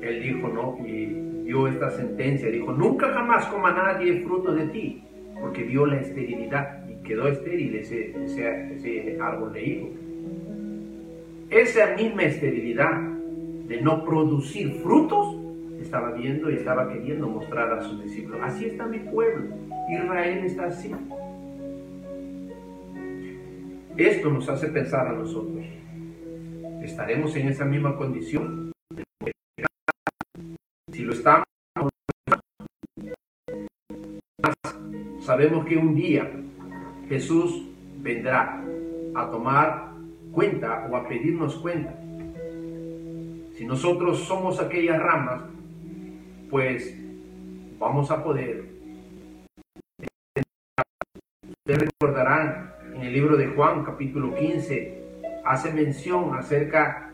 [0.00, 1.06] él dijo, no, y
[1.44, 5.02] dio esta sentencia, dijo, nunca jamás coma nadie fruto de ti,
[5.40, 9.90] porque vio la esterilidad y quedó estéril ese, ese, árbol de higo.
[11.50, 13.00] Esa misma esterilidad
[13.68, 15.40] de no producir frutos,
[15.80, 18.40] estaba viendo y estaba queriendo mostrar a sus discípulos.
[18.42, 19.54] Así está mi pueblo.
[19.90, 20.90] Israel está así.
[23.96, 25.64] Esto nos hace pensar a nosotros.
[26.82, 28.72] ¿Estaremos en esa misma condición?
[30.90, 31.44] Si lo estamos,
[35.20, 36.28] sabemos que un día
[37.08, 37.68] Jesús
[37.98, 38.60] vendrá
[39.14, 39.92] a tomar
[40.32, 41.94] cuenta o a pedirnos cuenta.
[43.54, 45.42] Si nosotros somos aquellas ramas,
[46.50, 46.98] pues
[47.78, 48.64] vamos a poder.
[51.46, 52.73] Ustedes recordarán
[53.06, 54.98] el libro de Juan, capítulo 15,
[55.44, 57.10] hace mención acerca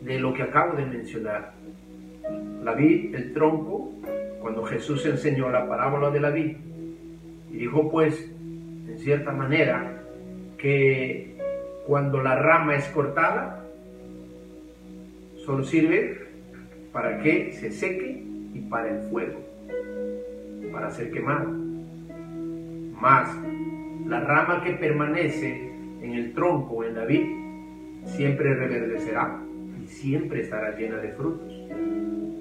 [0.00, 1.52] de lo que acabo de mencionar.
[2.64, 3.92] La vid, el tronco,
[4.40, 6.56] cuando Jesús enseñó la parábola de la vid,
[7.52, 8.30] y dijo pues,
[8.88, 10.02] en cierta manera,
[10.56, 11.36] que
[11.86, 13.64] cuando la rama es cortada,
[15.36, 16.26] solo sirve
[16.92, 18.24] para que se seque
[18.54, 19.38] y para el fuego,
[20.72, 21.48] para ser quemado.
[23.00, 23.28] Más
[24.08, 27.26] la rama que permanece en el tronco, en la vid,
[28.04, 29.38] siempre reverdecerá
[29.82, 31.52] y siempre estará llena de frutos.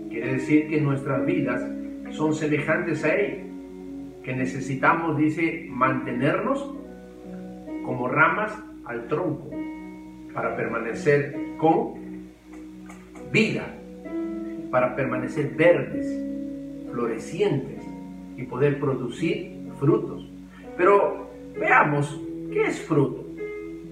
[0.09, 1.61] Quiere decir que nuestras vidas
[2.11, 3.43] son semejantes a ella,
[4.23, 6.73] que necesitamos, dice, mantenernos
[7.83, 9.49] como ramas al tronco
[10.33, 11.95] para permanecer con
[13.31, 13.75] vida,
[14.71, 16.07] para permanecer verdes,
[16.91, 17.83] florecientes
[18.37, 20.29] y poder producir frutos.
[20.77, 21.26] Pero
[21.59, 23.25] Veamos, ¿qué es fruto?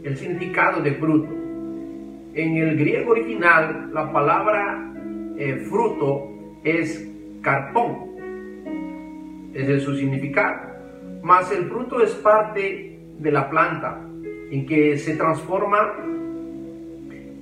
[0.04, 1.30] El significado de fruto.
[2.34, 4.94] En el griego original, la palabra
[5.38, 6.30] eh, fruto
[6.64, 7.10] es
[7.42, 8.16] carpón.
[9.54, 10.76] Ese es su significado.
[11.24, 14.00] Mas el fruto es parte de la planta
[14.52, 15.94] en que se transforma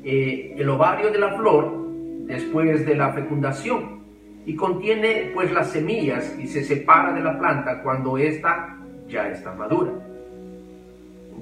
[0.06, 1.84] eh, el ovario de la flor
[2.26, 4.04] después de la fecundación
[4.46, 9.54] y contiene pues las semillas y se separa de la planta cuando ésta ya está
[9.54, 9.92] madura.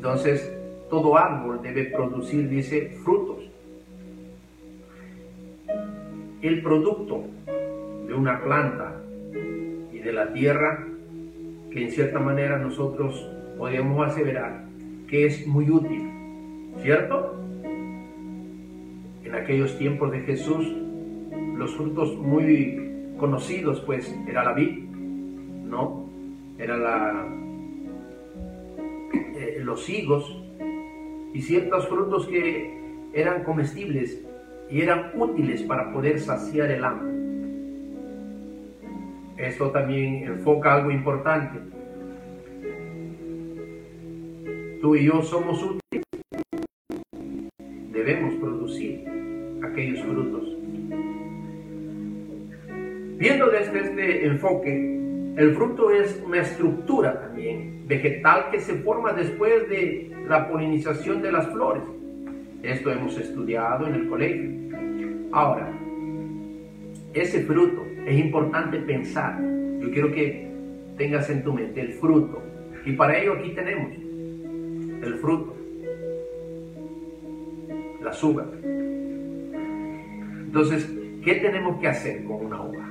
[0.02, 0.52] Entonces,
[0.90, 3.48] todo árbol debe producir, dice, frutos.
[6.42, 7.26] El producto
[8.08, 9.00] de una planta
[9.94, 10.88] y de la tierra,
[11.70, 13.30] que en cierta manera nosotros
[13.60, 14.64] podríamos aseverar
[15.08, 16.10] que es muy útil,
[16.82, 17.36] ¿cierto?
[19.24, 20.66] En aquellos tiempos de Jesús,
[21.58, 24.80] los frutos muy conocidos, pues, era la vid,
[25.70, 26.10] ¿no?
[26.58, 27.41] Era la,
[29.72, 30.38] los higos
[31.34, 32.78] y ciertos frutos que
[33.14, 34.22] eran comestibles
[34.70, 37.10] y eran útiles para poder saciar el hambre.
[39.38, 41.58] Esto también enfoca algo importante.
[44.82, 46.06] Tú y yo somos útiles.
[47.94, 49.06] Debemos producir
[49.64, 50.58] aquellos frutos.
[53.18, 55.01] Viendo desde este enfoque,
[55.42, 61.32] el fruto es una estructura también vegetal que se forma después de la polinización de
[61.32, 61.84] las flores.
[62.62, 64.52] Esto hemos estudiado en el colegio.
[65.32, 65.68] Ahora,
[67.14, 69.42] ese fruto es importante pensar.
[69.80, 70.48] Yo quiero que
[70.96, 72.42] tengas en tu mente el fruto.
[72.86, 73.94] Y para ello aquí tenemos
[75.02, 75.58] el fruto,
[78.04, 78.48] las uvas.
[80.46, 80.88] Entonces,
[81.24, 82.91] ¿qué tenemos que hacer con una uva?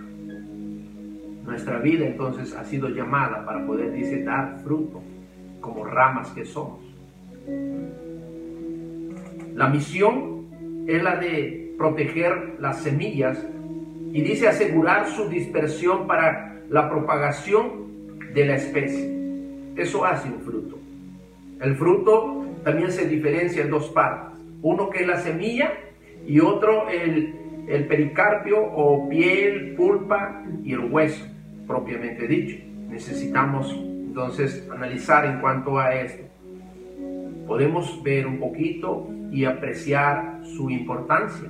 [1.45, 5.03] Nuestra vida entonces ha sido llamada para poder, dice, dar fruto
[5.61, 6.80] como ramas que somos.
[9.55, 13.45] La misión es la de proteger las semillas
[14.12, 19.20] y dice asegurar su dispersión para la propagación de la especie.
[19.76, 20.78] Eso hace un fruto.
[21.61, 24.41] El fruto también se diferencia en dos partes.
[24.62, 25.72] Uno que es la semilla
[26.26, 27.34] y otro el
[27.70, 31.24] el pericarpio o piel, pulpa y el hueso,
[31.68, 32.56] propiamente dicho.
[32.88, 36.24] Necesitamos entonces analizar en cuanto a esto.
[37.46, 41.48] Podemos ver un poquito y apreciar su importancia.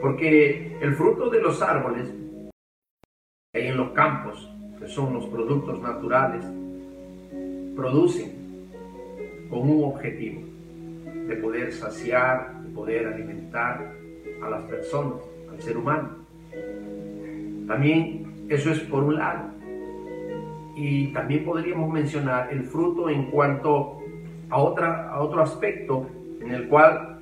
[0.00, 2.08] Porque el fruto de los árboles
[3.52, 4.48] en los campos,
[4.78, 6.44] que son los productos naturales,
[7.74, 8.68] producen
[9.50, 10.42] con un objetivo
[11.26, 13.92] de poder saciar, de poder alimentar
[14.42, 15.20] a las personas,
[15.50, 16.10] al ser humano.
[17.66, 19.50] También eso es por un lado.
[20.76, 23.98] Y también podríamos mencionar el fruto en cuanto
[24.48, 26.06] a, otra, a otro aspecto
[26.40, 27.18] en el cual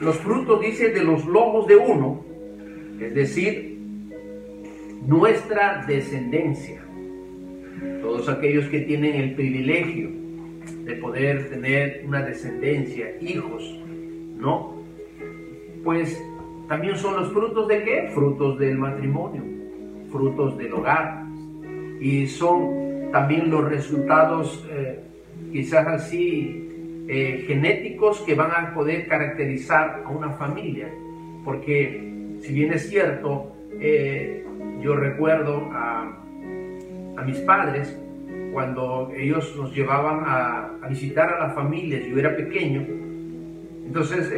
[0.00, 2.24] los frutos, dice, de los lomos de uno,
[2.98, 3.78] es decir,
[5.06, 6.82] nuestra descendencia.
[8.00, 10.10] Todos aquellos que tienen el privilegio
[10.84, 13.78] de poder tener una descendencia, hijos,
[14.38, 14.79] ¿no?
[15.84, 16.22] Pues
[16.68, 18.10] también son los frutos de qué?
[18.14, 19.42] Frutos del matrimonio,
[20.10, 21.24] frutos del hogar.
[22.00, 25.00] Y son también los resultados eh,
[25.52, 30.88] quizás así eh, genéticos que van a poder caracterizar a una familia.
[31.44, 34.46] Porque si bien es cierto, eh,
[34.80, 36.16] yo recuerdo a,
[37.26, 37.94] mis padres
[38.50, 42.80] cuando ellos nos llevaban a, a, visitar a las familias, yo era pequeño,
[43.84, 44.32] entonces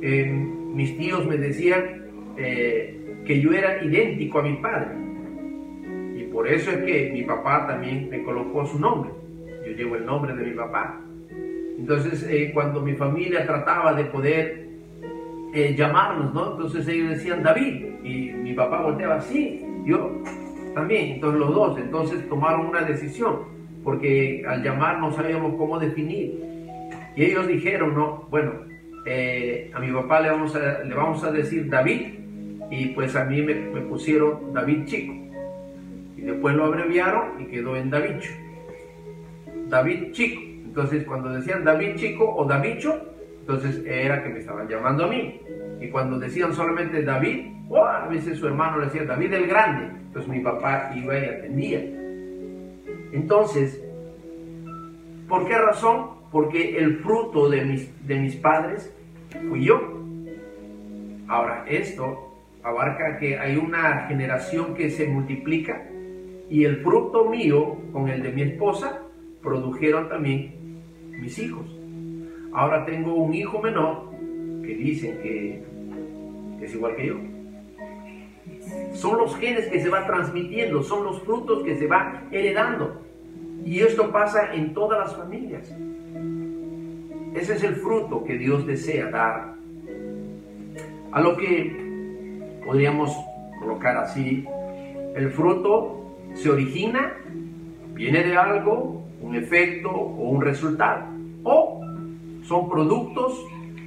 [0.00, 4.90] mis tíos me decían eh, que yo era idéntico a mi padre.
[6.16, 9.10] Y por eso es que mi papá también me colocó su nombre.
[9.66, 11.00] Yo llevo el nombre de mi papá.
[11.78, 14.68] Entonces, eh, cuando mi familia trataba de poder
[15.54, 16.52] eh, llamarnos, ¿no?
[16.52, 17.86] Entonces ellos decían David.
[18.04, 20.22] Y mi papá volteaba así, yo
[20.74, 21.12] también.
[21.14, 23.40] Entonces los dos, entonces tomaron una decisión.
[23.84, 26.40] Porque al llamar no sabíamos cómo definir.
[27.16, 28.52] Y ellos dijeron, no, bueno,
[29.10, 32.18] eh, a mi papá le vamos a, le vamos a decir David
[32.70, 35.14] y pues a mí me, pusieron David Chico.
[36.14, 38.30] Y después lo abreviaron y quedó en Davicho.
[39.68, 40.42] David Chico.
[40.66, 43.00] Entonces cuando decían David Chico o Davicho,
[43.40, 45.40] entonces era que me estaban llamando a mí.
[45.80, 49.86] Y cuando decían solamente David, oh, a veces su hermano le decía David el Grande.
[49.86, 51.80] Entonces mi papá iba y atendía.
[53.12, 53.82] Entonces,
[55.26, 56.10] ¿por qué razón?
[56.30, 58.94] Porque el fruto de mis, de mis padres
[59.48, 59.98] fui yo.
[61.28, 65.88] Ahora, esto abarca que hay una generación que se multiplica
[66.50, 69.02] y el fruto mío con el de mi esposa
[69.42, 70.54] produjeron también
[71.20, 71.66] mis hijos.
[72.52, 74.10] Ahora tengo un hijo menor
[74.62, 75.62] que dicen que
[76.62, 77.16] es igual que yo.
[78.92, 83.02] Son los genes que se van transmitiendo, son los frutos que se van heredando.
[83.64, 85.72] Y esto pasa en todas las familias.
[87.34, 89.54] Ese es el fruto que Dios desea dar.
[91.12, 93.16] A lo que podríamos
[93.58, 94.44] colocar así,
[95.14, 97.14] el fruto se origina,
[97.94, 101.04] viene de algo, un efecto o un resultado,
[101.44, 101.80] o
[102.42, 103.44] son productos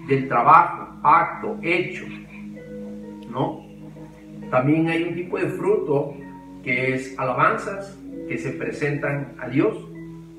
[0.08, 2.06] del trabajo, acto, hecho,
[3.30, 3.66] ¿no?
[4.50, 6.14] También hay un tipo de fruto
[6.64, 9.78] que es alabanzas que se presentan a Dios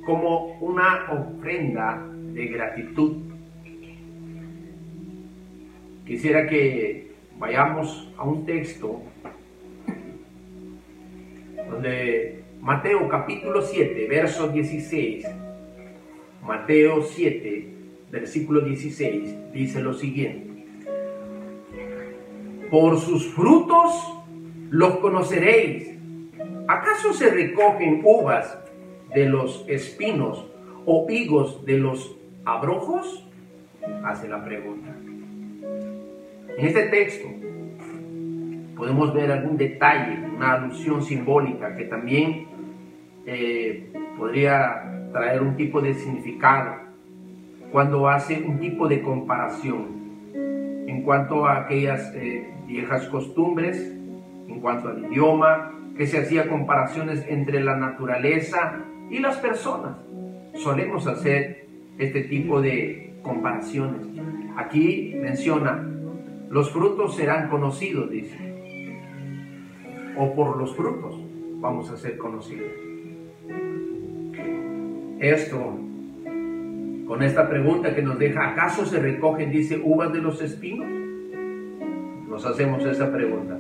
[0.04, 3.16] como una ofrenda de gratitud.
[6.06, 9.02] Quisiera que vayamos a un texto
[11.70, 15.26] donde Mateo capítulo 7, verso 16,
[16.46, 17.68] Mateo 7,
[18.10, 20.66] versículo 16, dice lo siguiente.
[22.70, 23.92] Por sus frutos
[24.70, 25.90] los conoceréis.
[26.68, 28.58] ¿Acaso se recogen uvas
[29.14, 30.46] de los espinos
[30.86, 33.28] o higos de los abrojos?
[34.04, 34.90] Hace la pregunta.
[36.56, 37.28] En este texto
[38.76, 42.46] podemos ver algún detalle, una alusión simbólica que también
[43.26, 46.82] eh, podría traer un tipo de significado
[47.70, 50.02] cuando hace un tipo de comparación
[50.86, 53.78] en cuanto a aquellas eh, viejas costumbres,
[54.48, 58.80] en cuanto al idioma, que se hacía comparaciones entre la naturaleza
[59.10, 59.96] y las personas.
[60.54, 61.61] Solemos hacer
[61.98, 64.06] este tipo de comparaciones.
[64.56, 65.88] Aquí menciona,
[66.50, 68.36] los frutos serán conocidos, dice.
[70.16, 71.18] O por los frutos
[71.60, 72.70] vamos a ser conocidos.
[75.20, 75.78] Esto,
[77.06, 80.88] con esta pregunta que nos deja, ¿acaso se recogen, dice, uvas de los espinos?
[82.28, 83.56] Nos hacemos esa pregunta.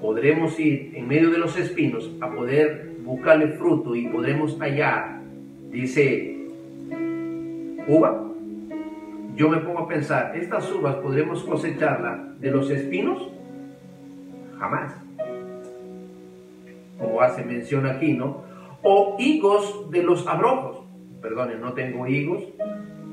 [0.00, 5.20] ¿Podremos ir en medio de los espinos a poder buscarle fruto y podremos hallar,
[5.70, 6.33] dice
[7.86, 8.24] uva,
[9.34, 13.28] yo me pongo a pensar, ¿estas uvas podremos cosecharlas de los espinos?
[14.58, 14.94] Jamás.
[16.98, 18.44] Como hace mención aquí, ¿no?
[18.82, 20.84] O higos de los abrojos.
[21.20, 22.44] Perdonen, no tengo higos,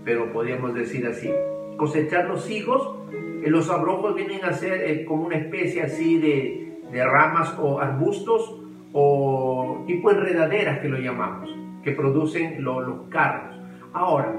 [0.06, 1.32] pero podríamos decir así.
[1.78, 2.96] Cosechar los higos,
[3.44, 8.60] los abrojos vienen a ser eh, como una especie así de, de ramas o arbustos
[8.94, 11.50] o tipo enredaderas que lo llamamos,
[11.84, 13.56] que producen los carros.
[13.94, 14.36] Ahora,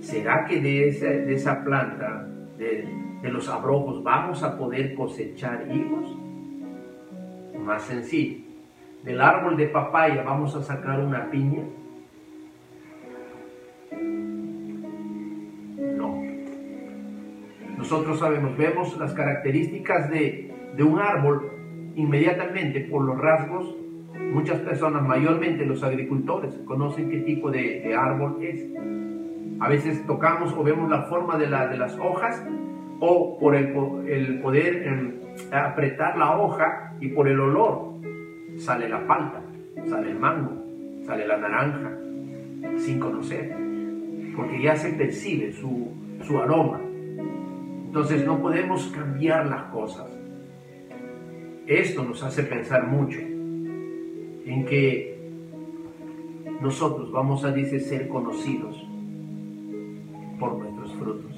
[0.00, 2.26] ¿será que de esa, de esa planta,
[2.58, 2.88] de,
[3.22, 6.16] de los abrojos, vamos a poder cosechar higos?
[7.64, 8.38] Más sencillo,
[9.04, 11.62] del árbol de papaya vamos a sacar una piña.
[15.96, 16.22] No.
[17.76, 21.52] Nosotros sabemos, vemos las características de, de un árbol
[21.96, 23.76] inmediatamente por los rasgos
[24.30, 28.64] muchas personas, mayormente los agricultores, conocen qué tipo de, de, árbol es.
[29.60, 32.42] A veces tocamos o vemos la forma de, la, de las hojas
[32.98, 35.12] o por el, poder em,
[35.52, 37.94] apretar la hoja y por el olor
[38.56, 39.42] sale la palta,
[39.86, 40.52] sale el mango,
[41.04, 41.92] sale la naranja,
[42.78, 43.54] sin conocer,
[44.34, 45.90] porque ya se percibe su,
[46.42, 46.80] aroma.
[47.86, 50.06] Entonces no podemos cambiar las cosas.
[51.66, 55.18] Esto nos hace pensar mucho en que
[56.60, 58.89] nosotros vamos a decir ser conocidos
[61.00, 61.32] frutos.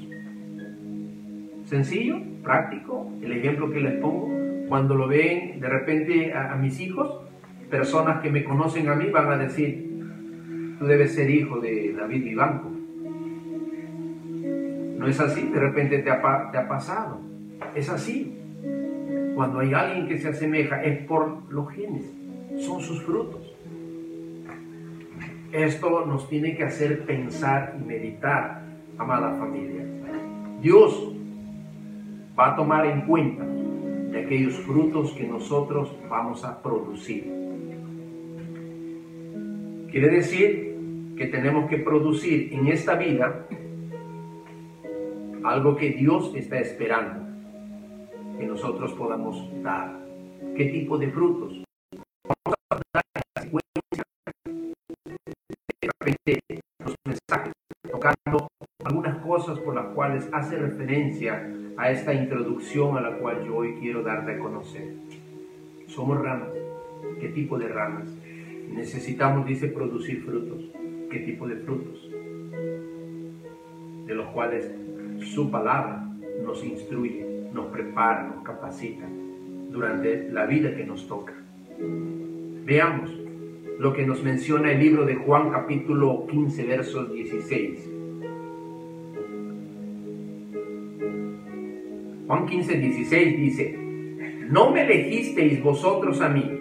[1.64, 4.28] Sencillo, práctico, el ejemplo que les pongo,
[4.68, 7.22] cuando lo ven de repente a, mis hijos,
[7.70, 9.88] personas que me conocen a mí van a decir,
[10.78, 12.70] tú debes ser hijo de David Vivanco.
[14.98, 17.20] No es así, de repente te ha, te ha pasado.
[17.74, 18.38] Es así.
[19.34, 22.04] Cuando hay alguien que se asemeja es por los genes,
[22.58, 23.52] son sus frutos.
[25.52, 28.61] Esto nos tiene que hacer pensar y meditar,
[29.02, 29.84] amada familia.
[30.60, 31.12] Dios
[32.38, 37.24] va a tomar en cuenta de aquellos frutos que nosotros vamos a producir.
[39.90, 43.46] Quiere decir que tenemos que producir en esta vida
[45.44, 47.22] algo que Dios está esperando
[48.38, 50.00] que nosotros podamos dar.
[50.56, 51.62] ¿Qué tipo de frutos?
[52.24, 53.02] Vamos a dar
[57.04, 57.52] mensajes,
[57.90, 58.48] tocando
[58.84, 59.91] algunas cosas por las
[60.32, 64.94] hace referencia a esta introducción a la cual yo hoy quiero darte a conocer.
[65.86, 66.48] Somos ramas.
[67.20, 68.08] ¿Qué tipo de ramas?
[68.72, 70.70] Necesitamos, dice, producir frutos.
[71.10, 72.10] ¿Qué tipo de frutos?
[74.06, 74.70] De los cuales
[75.20, 76.08] su palabra
[76.44, 79.06] nos instruye, nos prepara, nos capacita
[79.70, 81.34] durante la vida que nos toca.
[82.64, 83.10] Veamos
[83.78, 88.01] lo que nos menciona el libro de Juan capítulo 15 versos 16.
[92.32, 93.76] Juan 15, 16 dice,
[94.48, 96.60] no me elegisteis vosotros a mí,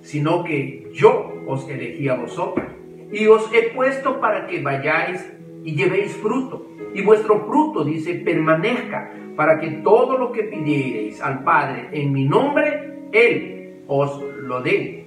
[0.00, 2.66] sino que yo os elegí a vosotros
[3.12, 9.12] y os he puesto para que vayáis y llevéis fruto y vuestro fruto, dice, permanezca,
[9.36, 15.06] para que todo lo que pidiereis al Padre en mi nombre, Él os lo dé.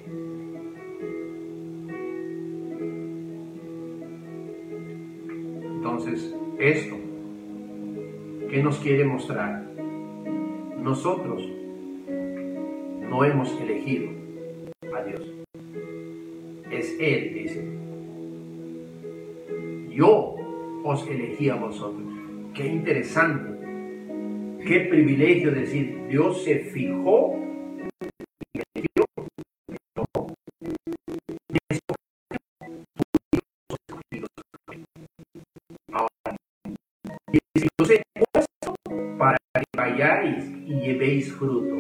[5.76, 6.96] Entonces, esto,
[8.50, 9.75] ¿qué nos quiere mostrar?
[10.86, 11.44] Nosotros
[13.10, 14.08] no hemos elegido
[14.96, 15.24] a Dios.
[16.70, 17.68] Es Él, dice.
[19.90, 20.36] Yo
[20.84, 22.08] os elegí a vosotros.
[22.54, 23.66] Qué interesante.
[24.64, 27.34] Qué privilegio decir, Dios se fijó
[41.46, 41.76] fruto.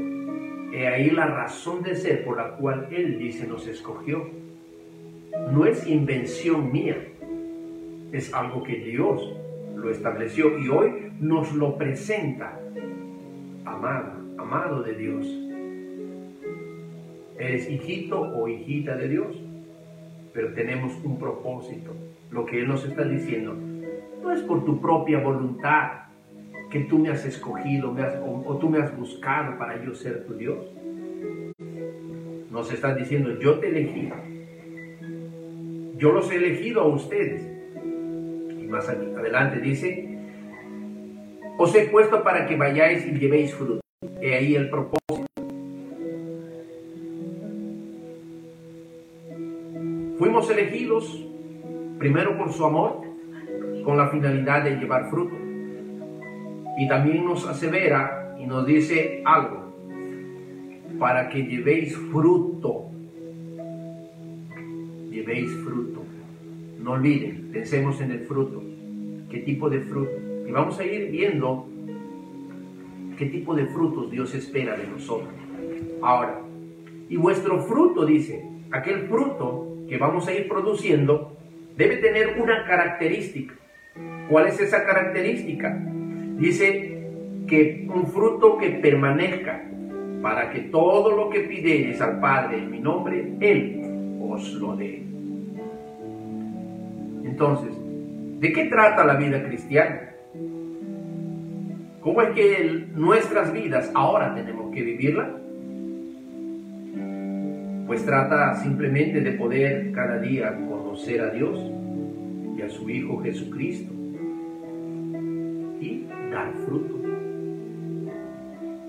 [0.73, 4.29] He ahí la razón de ser por la cual Él dice nos escogió.
[5.51, 6.97] No es invención mía,
[8.11, 9.35] es algo que Dios
[9.75, 12.59] lo estableció y hoy nos lo presenta.
[13.65, 15.27] Amado, amado de Dios.
[17.37, 19.35] Eres hijito o hijita de Dios,
[20.33, 21.93] pero tenemos un propósito.
[22.31, 23.55] Lo que Él nos está diciendo
[24.21, 26.04] no es por tu propia voluntad
[26.75, 27.95] que tú me has escogido
[28.45, 30.57] o, tú me has buscado para yo ser tu Dios.
[32.51, 34.09] Nos está diciendo, yo te elegí.
[35.95, 37.49] Yo los he elegido a ustedes
[38.67, 40.17] más adelante dice,
[41.57, 43.79] os he puesto para que vayáis y llevéis fruto.
[44.19, 45.25] He ahí el propósito.
[50.17, 51.25] Fuimos elegidos
[51.99, 53.01] primero por su amor,
[53.85, 55.44] con la finalidad de llevar fruto.
[56.77, 59.73] Y también nos asevera y nos dice algo,
[60.99, 62.91] para que llevéis fruto.
[65.09, 66.03] Llevéis fruto.
[66.79, 68.61] No olviden, pensemos en el fruto.
[69.29, 70.11] ¿Qué tipo de fruto?
[70.47, 71.67] Y vamos a ir viendo
[73.17, 75.33] qué tipo de frutos Dios espera de nosotros.
[76.01, 76.41] Ahora,
[77.09, 81.37] y vuestro fruto, dice, aquel fruto que vamos a ir produciendo,
[81.77, 83.55] debe tener una característica.
[84.29, 85.81] ¿Cuál es esa característica?
[86.37, 86.95] Dice
[87.47, 89.63] que un fruto que permanezca
[90.21, 95.03] para que todo lo que pidéis al Padre en mi nombre, Él os lo dé.
[97.23, 97.73] Entonces,
[98.39, 100.01] ¿de qué trata la vida cristiana?
[102.01, 105.37] ¿Cómo es que nuestras vidas ahora tenemos que vivirla?
[107.87, 111.59] Pues trata simplemente de poder cada día conocer a Dios
[112.57, 113.93] y a su Hijo Jesucristo
[115.79, 116.05] y
[116.35, 116.99] dar fruto.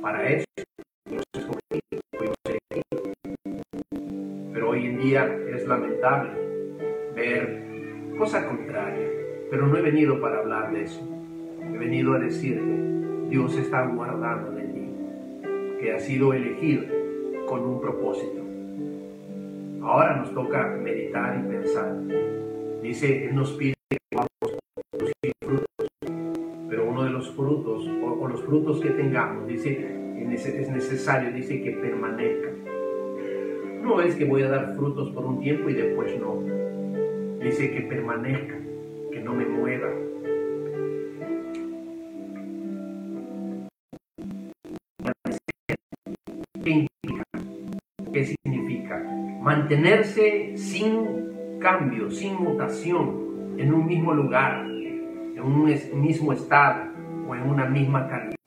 [0.02, 0.44] Para eso
[4.52, 6.30] pero hoy en día es lamentable
[7.14, 7.62] ver
[8.18, 9.08] cosa contraria.
[9.48, 11.00] Pero no he venido para hablar de eso.
[11.62, 14.90] He venido a decirte, Dios está guardando de ti,
[15.80, 16.84] que ha sido elegido
[17.46, 18.42] con un propósito.
[19.82, 21.94] Ahora nos toca meditar y pensar.
[22.82, 23.75] Dice, Él nos pide
[28.56, 29.86] frutos que tengamos, dice,
[30.18, 32.48] es necesario, dice que permanezca.
[33.82, 36.40] No es que voy a dar frutos por un tiempo y después no.
[37.42, 38.56] Dice que permanezca,
[39.12, 39.88] que no me mueva.
[46.64, 46.86] ¿Qué
[48.12, 48.98] ¿Qué significa?
[49.42, 56.96] Mantenerse sin cambio, sin mutación, en un mismo lugar, en un mismo estado
[57.28, 58.45] o en una misma calidad.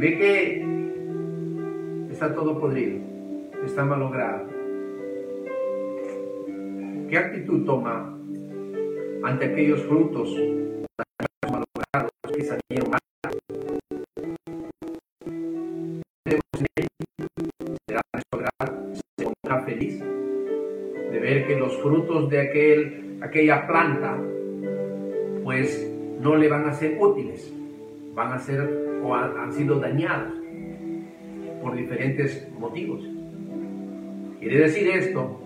[0.00, 0.64] Ve que
[2.10, 2.98] está todo podrido,
[3.66, 4.48] está malogrado.
[7.10, 8.16] ¿Qué actitud toma
[9.22, 10.34] ante aquellos frutos
[11.42, 13.00] malogrados que salieron mal?
[19.18, 24.16] ¿Será feliz de ver que los frutos de aquel, aquella planta
[25.44, 25.86] pues
[26.22, 27.52] no le van a ser útiles?
[28.14, 30.34] van a ser o han, sido dañados
[31.62, 33.02] por diferentes motivos.
[34.38, 35.40] Quiere decir esto,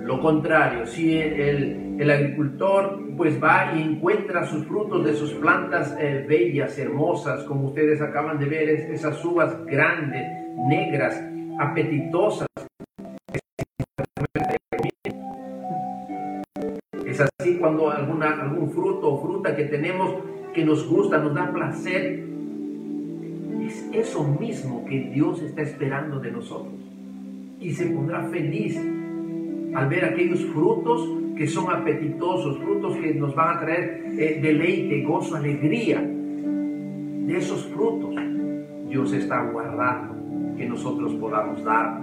[0.00, 6.24] lo contrario, si el, agricultor pues va y encuentra sus frutos de sus plantas eh,
[6.26, 10.26] bellas, hermosas, como ustedes acaban de ver, esas uvas grandes,
[10.68, 11.22] negras,
[11.58, 12.48] apetitosas.
[17.06, 20.14] Es así cuando alguna, algún fruto o fruta que tenemos
[20.54, 22.29] que nos gusta, nos da placer.
[23.92, 26.74] Es eso mismo que Dios está esperando de nosotros.
[27.60, 28.80] Y se pondrá feliz
[29.74, 35.02] al ver aquellos frutos que son apetitosos, frutos que nos van a traer eh, deleite,
[35.02, 36.00] gozo, alegría.
[36.00, 38.14] De esos frutos
[38.88, 42.00] Dios está guardando que nosotros podamos dar.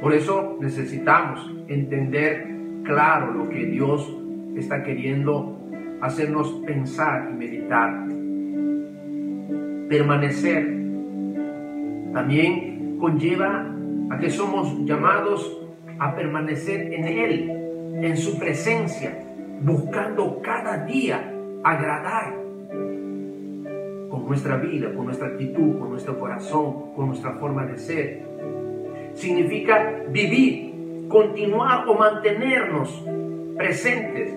[0.00, 2.46] Por eso necesitamos entender
[2.84, 4.16] claro lo que Dios
[4.56, 5.58] está queriendo
[6.00, 8.03] hacernos pensar y meditar.
[9.88, 10.64] Permanecer
[12.12, 13.66] también conlleva
[14.10, 15.60] a que somos llamados
[15.98, 17.50] a permanecer en Él,
[18.02, 19.24] en su presencia,
[19.60, 21.32] buscando cada día
[21.62, 22.34] agradar
[24.10, 28.22] con nuestra vida, con nuestra actitud, con nuestro corazón, con nuestra forma de ser.
[29.14, 33.04] Significa vivir, continuar o mantenernos
[33.56, 34.34] presentes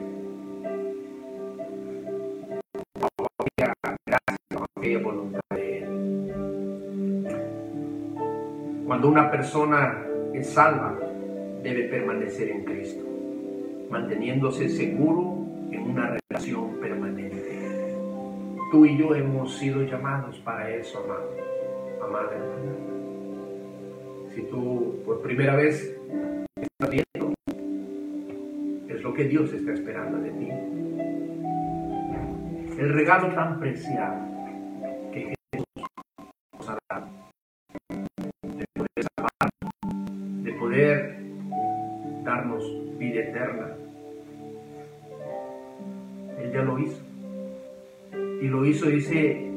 [8.86, 10.98] Cuando una persona es salva,
[11.62, 13.04] debe permanecer en Cristo,
[13.90, 17.60] manteniéndose seguro en una relación permanente.
[18.72, 21.32] Tú y yo hemos sido llamados para eso, amado,
[22.02, 22.72] amada hermana.
[24.34, 25.96] Si tú por primera vez
[26.62, 27.34] estás viendo,
[28.88, 30.50] es lo que Dios está esperando de ti.
[32.80, 34.37] El regalo tan preciado
[42.24, 42.64] darnos
[43.00, 43.68] vida eterna.
[46.40, 47.02] Él ya lo hizo.
[48.42, 49.50] Y lo hizo, dice,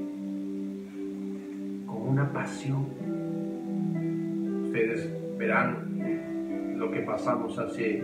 [1.86, 2.86] con una pasión.
[4.66, 8.02] Ustedes verán lo que pasamos hace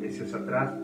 [0.00, 0.74] meses atrás.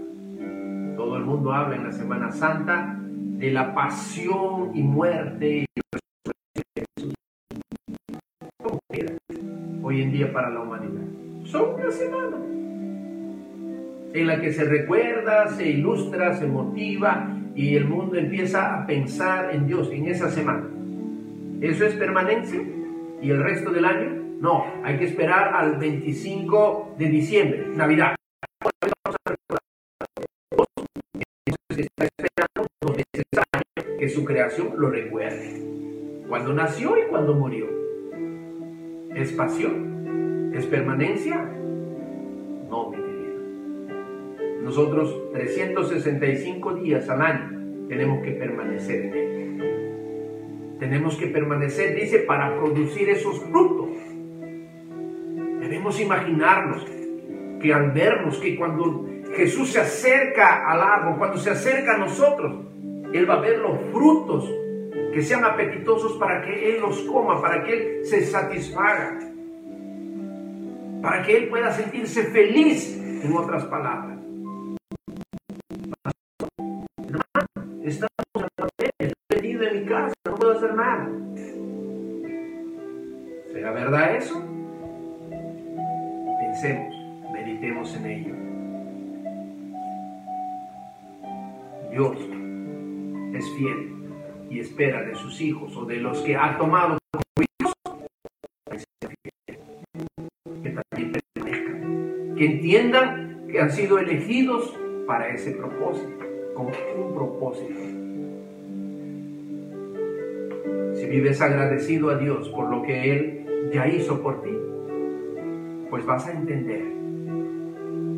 [0.96, 5.99] Todo el mundo habla en la Semana Santa de la pasión y muerte hoy
[11.50, 12.36] Son una semana
[14.12, 19.52] en la que se recuerda, se ilustra, se motiva y el mundo empieza a pensar
[19.52, 20.68] en Dios en esa semana.
[21.60, 22.60] ¿Eso es permanencia?
[23.20, 24.10] ¿Y el resto del año?
[24.40, 28.14] No, hay que esperar al 25 de diciembre, Navidad.
[33.98, 35.66] Que su creación lo recuerde.
[36.28, 37.66] cuando nació y cuando murió.
[39.16, 39.99] ¿Es pasión?
[40.52, 41.36] ¿Es permanencia?
[42.68, 43.40] No, mi querido.
[44.62, 50.76] Nosotros 365 días al año tenemos que permanecer en Él.
[50.78, 53.90] Tenemos que permanecer, dice, para producir esos frutos.
[55.60, 56.86] Debemos imaginarnos
[57.60, 62.64] que al vernos, que cuando Jesús se acerca al árbol, cuando se acerca a nosotros,
[63.12, 64.50] Él va a ver los frutos
[65.12, 69.18] que sean apetitosos para que Él los coma, para que Él se satisfaga,
[71.02, 74.18] para que Él pueda sentirse feliz, en otras palabras.
[77.82, 78.10] Estamos
[79.30, 81.08] metido en mi casa, no puedo hacer nada.
[83.52, 84.42] ¿Será verdad eso?
[86.40, 86.94] Pensemos,
[87.32, 88.34] meditemos en ello.
[91.90, 92.18] Dios
[93.34, 93.96] es fiel
[94.48, 96.99] y espera de sus hijos o de los que ha tomado
[102.40, 104.74] que entiendan que han sido elegidos
[105.06, 106.24] para ese propósito,
[106.54, 107.78] con un propósito.
[110.94, 114.56] Si vives agradecido a Dios por lo que Él ya hizo por ti,
[115.90, 116.82] pues vas a entender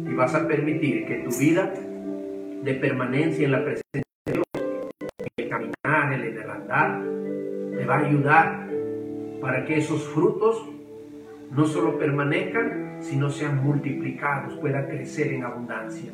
[0.09, 1.75] y vas a permitir que tu vida
[2.63, 4.05] de permanencia en la presencia
[7.77, 8.69] te va a ayudar
[9.41, 10.65] para que esos frutos
[11.55, 16.11] no solo permanezcan, sino sean multiplicados, puedan crecer en abundancia.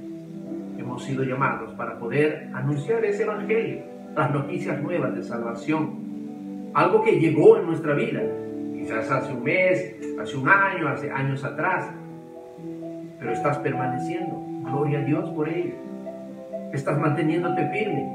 [0.77, 3.83] Hemos sido llamados para poder anunciar ese evangelio,
[4.17, 8.21] las noticias nuevas de salvación, algo que llegó en nuestra vida,
[8.75, 11.89] quizás hace un mes, hace un año, hace años atrás,
[13.19, 14.45] pero estás permaneciendo.
[14.65, 15.75] Gloria a Dios por ello.
[16.73, 18.07] Estás manteniéndote firme.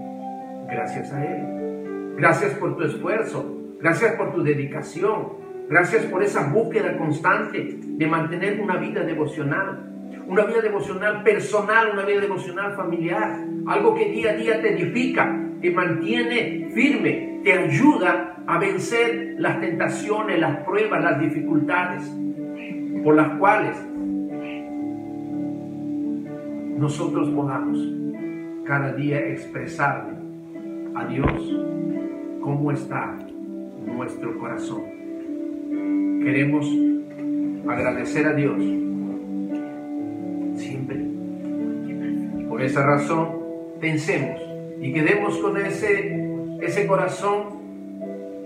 [0.69, 2.15] Gracias a Él.
[2.17, 3.76] Gracias por tu esfuerzo.
[3.80, 5.42] Gracias por tu dedicación.
[5.70, 9.89] Gracias por esa búsqueda constante de mantener una vida devocional.
[10.28, 13.45] Una vida devocional personal, una vida devocional familiar.
[13.68, 19.59] Algo que día a día te edifica, te mantiene firme, te ayuda a vencer las
[19.59, 22.11] tentaciones, las pruebas, las dificultades
[23.03, 23.76] por las cuales
[26.78, 27.78] nosotros podamos
[28.66, 30.18] cada día expresarle
[30.95, 31.59] a Dios
[32.41, 33.18] cómo está
[33.86, 35.02] nuestro corazón.
[36.24, 36.65] Queremos
[37.67, 38.57] agradecer a Dios
[40.55, 41.05] siempre.
[42.47, 43.30] Por esa razón,
[43.80, 44.41] pensemos
[44.80, 46.17] y quedemos con ese,
[46.61, 47.61] ese corazón,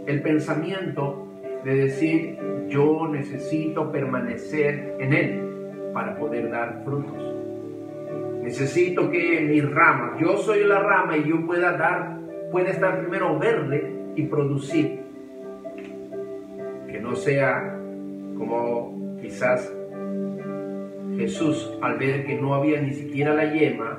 [0.06, 1.28] el pensamiento
[1.64, 2.38] de decir,
[2.70, 7.24] yo necesito permanecer en Él para poder dar frutos.
[8.44, 12.18] Necesito que mi rama, yo soy la rama y yo pueda dar
[12.52, 15.07] puede estar primero verde y producir.
[17.08, 17.74] No sea
[18.38, 19.74] como quizás
[21.16, 23.98] Jesús al ver que no había ni siquiera la yema,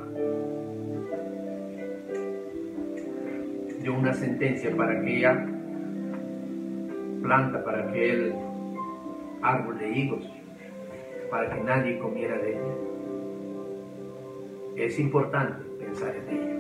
[3.81, 5.43] dio una sentencia para aquella
[7.23, 8.35] planta, para aquel
[9.41, 10.31] árbol de higos,
[11.31, 12.75] para que nadie comiera de ella.
[14.77, 16.59] Es importante pensar en ella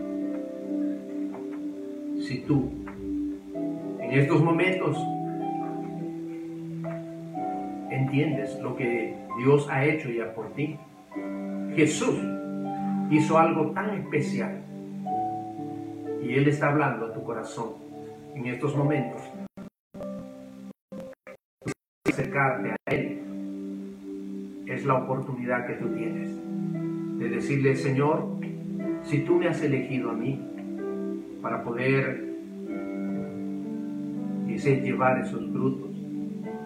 [2.27, 2.73] si tú
[4.01, 4.97] en estos momentos
[7.99, 10.79] entiendes lo que Dios ha hecho ya por ti,
[11.75, 12.19] Jesús
[13.11, 14.63] hizo algo tan especial
[16.23, 17.75] y Él está hablando a tu corazón
[18.35, 19.23] en estos momentos.
[22.07, 26.29] Acercarte a Él es la oportunidad que tú tienes
[27.19, 28.39] de decirle, Señor,
[29.03, 30.45] si tú me has elegido a mí,
[31.41, 32.29] para poder
[34.47, 35.91] dice, llevar esos frutos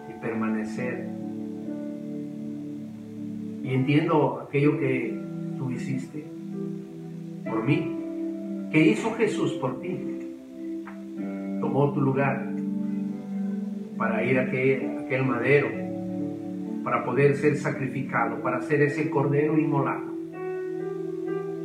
[0.09, 1.22] y permanecer.
[3.63, 5.17] Y entiendo aquello que
[5.57, 6.25] tú hiciste
[7.45, 9.97] por mí, que hizo Jesús por ti.
[11.61, 12.45] Tomó tu lugar
[13.97, 15.69] para ir a aquel, aquel madero,
[16.83, 20.11] para poder ser sacrificado, para ser ese cordero inmolado,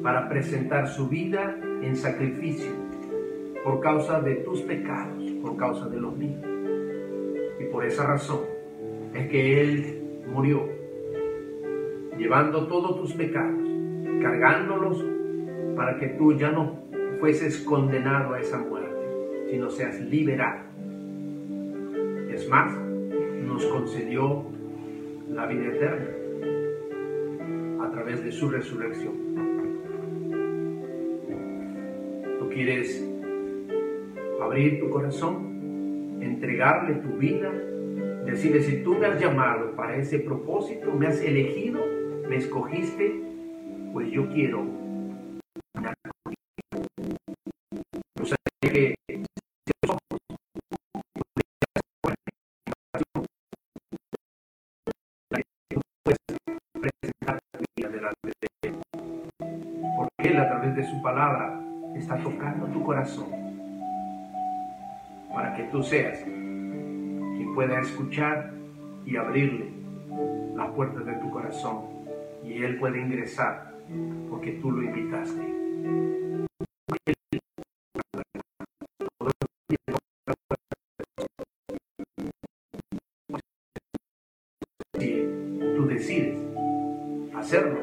[0.02, 2.70] para presentar su vida en sacrificio
[3.64, 6.40] por causa de tus pecados, por causa de los míos.
[7.60, 8.40] Y por esa razón
[9.14, 10.77] es que Él murió,
[12.18, 13.66] llevando todos tus pecados,
[14.20, 15.04] cargándolos
[15.76, 16.82] para que tú ya no
[17.20, 20.60] fueses condenado a esa muerte, sino seas liberado.
[22.30, 22.76] Es más,
[23.46, 24.44] nos concedió
[25.30, 26.10] la vida eterna
[27.84, 29.14] a través de su resurrección.
[32.38, 33.08] Tú quieres
[34.40, 35.48] abrir tu corazón
[36.20, 37.52] entregarle tu vida,
[38.24, 41.80] decirle si tú me has llamado para ese propósito, me has elegido,
[42.28, 43.22] me escogiste,
[43.92, 44.60] pues yo quiero
[48.20, 48.94] o sea, que
[59.96, 61.60] porque a través de su palabra
[61.96, 63.28] está tocando tu corazón
[65.32, 68.52] para que tú seas quien pueda escuchar
[69.06, 69.70] y abrirle
[70.56, 71.97] las puertas de tu corazón
[72.44, 73.74] y Él puede ingresar
[74.28, 75.42] porque tú lo invitaste.
[84.98, 85.28] Si
[85.76, 86.38] tú decides
[87.34, 87.78] hacerlo,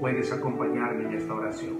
[0.00, 1.76] puedes acompañarme en esta oración.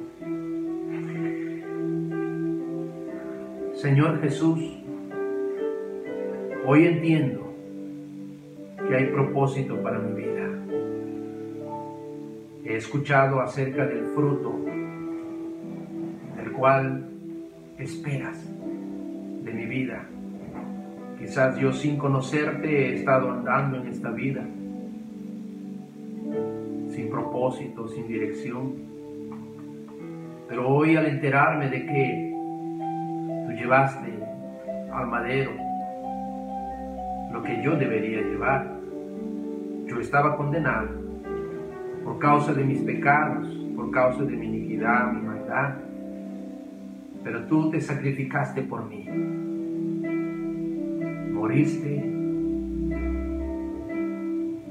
[3.75, 4.61] Señor Jesús,
[6.65, 7.53] hoy entiendo
[8.89, 10.42] que hay propósito para mi vida.
[12.65, 14.57] He escuchado acerca del fruto
[16.37, 17.09] del cual
[17.77, 18.39] esperas
[19.43, 20.05] de mi vida.
[21.19, 24.45] Quizás yo sin conocerte he estado andando en esta vida
[26.91, 28.75] sin propósito, sin dirección.
[30.49, 32.35] Pero hoy al enterarme de que
[33.47, 34.13] tú llevaste
[34.93, 35.51] al madero
[37.33, 38.79] lo que yo debería llevar,
[39.87, 41.02] yo estaba condenado
[42.05, 45.75] por causa de mis pecados, por causa de mi iniquidad, mi maldad.
[47.25, 49.09] Pero tú te sacrificaste por mí.
[51.33, 52.05] Moriste.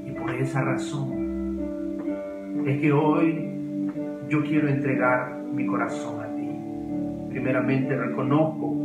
[0.05, 1.21] Y por esa razón
[2.65, 3.49] es que hoy
[4.29, 6.49] yo quiero entregar mi corazón a ti.
[7.29, 8.75] Primeramente reconozco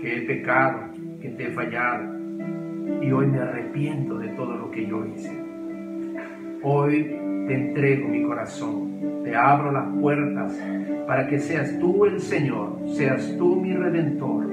[0.00, 0.80] que he pecado,
[1.20, 2.12] que te he fallado
[3.00, 5.41] y hoy me arrepiento de todo lo que yo hice.
[6.64, 10.56] Hoy te entrego mi corazón, te abro las puertas
[11.08, 14.46] para que seas tú el Señor, seas tú mi redentor,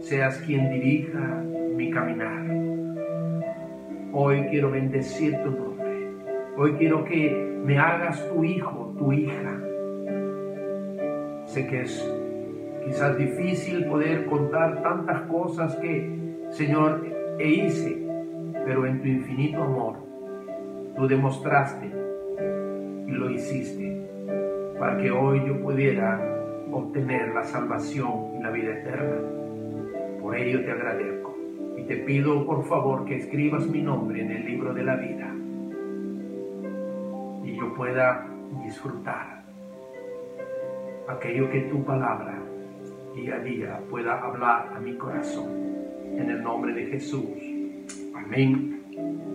[0.00, 1.44] seas quien dirija
[1.76, 2.42] mi caminar.
[4.12, 6.10] Hoy quiero bendecir tu nombre
[6.56, 7.30] Hoy quiero que
[7.64, 9.60] me hagas tu hijo, tu hija.
[11.44, 12.12] Sé que es
[12.84, 16.10] quizás difícil poder contar tantas cosas que,
[16.50, 17.06] Señor,
[17.38, 18.04] e hice,
[18.64, 20.11] pero en tu infinito amor
[20.96, 21.90] tú demostraste
[23.06, 24.06] y lo hiciste
[24.78, 26.20] para que hoy yo pudiera
[26.70, 29.20] obtener la salvación y la vida eterna.
[30.20, 31.36] Por ello te agradezco
[31.76, 35.32] y te pido por favor que escribas mi nombre en el libro de la vida
[37.76, 38.26] pueda
[38.64, 39.42] disfrutar
[41.08, 42.38] aquello que tu palabra
[43.14, 45.48] día a día pueda hablar a mi corazón.
[46.16, 47.26] En el nombre de Jesús.
[48.14, 49.31] Amén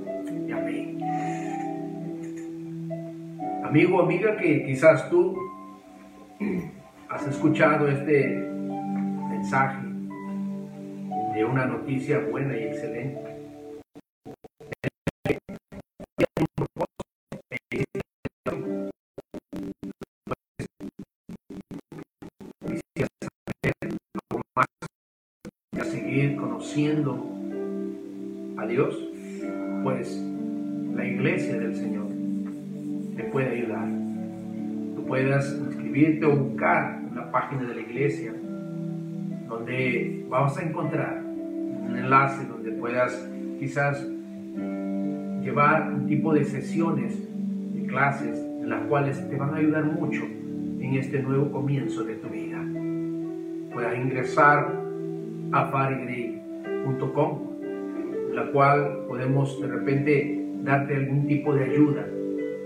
[3.68, 5.38] Amigo, amiga, que quizás tú
[7.10, 8.30] has escuchado este
[9.30, 9.84] mensaje
[11.36, 13.20] de una noticia buena y excelente.
[26.40, 27.30] Conociendo
[28.58, 28.98] a Dios,
[29.84, 30.16] pues
[30.96, 32.08] la iglesia del Señor
[33.18, 33.57] te puede
[35.08, 38.34] puedas inscribirte o buscar una página de la iglesia
[39.48, 43.30] donde vamos a encontrar un enlace donde puedas
[43.60, 44.06] quizás
[45.42, 47.18] llevar un tipo de sesiones,
[47.74, 52.16] de clases, en las cuales te van a ayudar mucho en este nuevo comienzo de
[52.16, 52.62] tu vida.
[53.74, 54.84] Puedas ingresar
[55.54, 57.40] a farigre.com,
[58.30, 62.06] en la cual podemos de repente darte algún tipo de ayuda,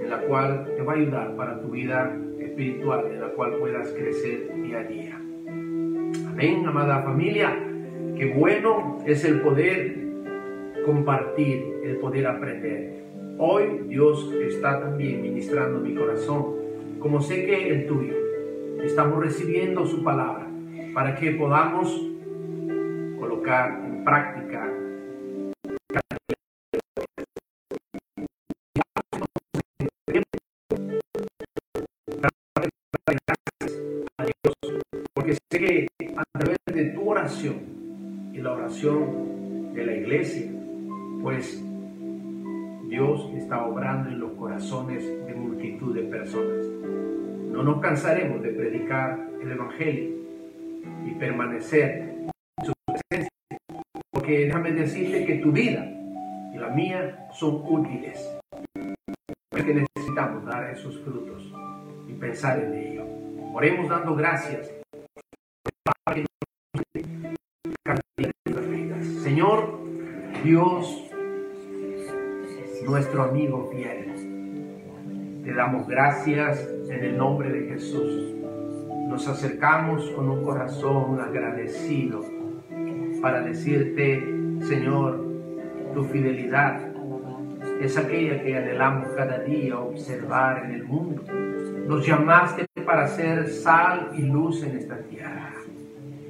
[0.01, 2.17] en la cual te va a ayudar para tu vida
[2.51, 5.21] espiritual, en la cual puedas crecer día a día.
[6.27, 7.57] Amén, amada familia.
[8.17, 9.97] Qué bueno es el poder
[10.85, 13.03] compartir, el poder aprender.
[13.37, 16.55] Hoy Dios está también ministrando mi corazón,
[16.99, 18.13] como sé que el tuyo.
[18.83, 20.47] Estamos recibiendo su palabra
[20.93, 22.07] para que podamos
[23.51, 24.60] en práctica
[38.81, 40.51] de la iglesia,
[41.21, 41.63] pues
[42.87, 46.65] Dios está obrando en los corazones de multitud de personas.
[47.51, 50.09] No nos cansaremos de predicar el Evangelio
[51.05, 52.11] y permanecer
[54.11, 55.85] porque déjame decirte que tu vida
[56.51, 58.19] y la mía son útiles.
[59.51, 61.53] Es que necesitamos dar esos frutos
[62.07, 63.05] y pensar en ello.
[63.53, 64.80] Oremos dando gracias.
[69.41, 69.79] Señor
[70.43, 71.09] Dios,
[72.85, 78.35] nuestro amigo fiel, te damos gracias en el nombre de Jesús.
[79.09, 82.23] Nos acercamos con un corazón agradecido
[83.19, 84.23] para decirte,
[84.59, 85.25] Señor,
[85.95, 86.79] tu fidelidad
[87.81, 91.23] es aquella que anhelamos cada día observar en el mundo.
[91.87, 95.60] Nos llamaste para ser sal y luz en esta tierra.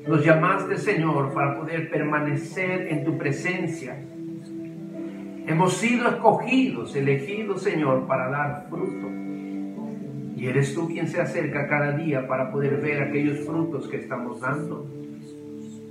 [0.08, 3.98] Nos llamaste, Señor, para poder permanecer en tu presencia.
[5.46, 9.10] Hemos sido escogidos, elegidos, Señor, para dar fruto.
[10.36, 14.42] Y eres tú quien se acerca cada día para poder ver aquellos frutos que estamos
[14.42, 14.88] dando.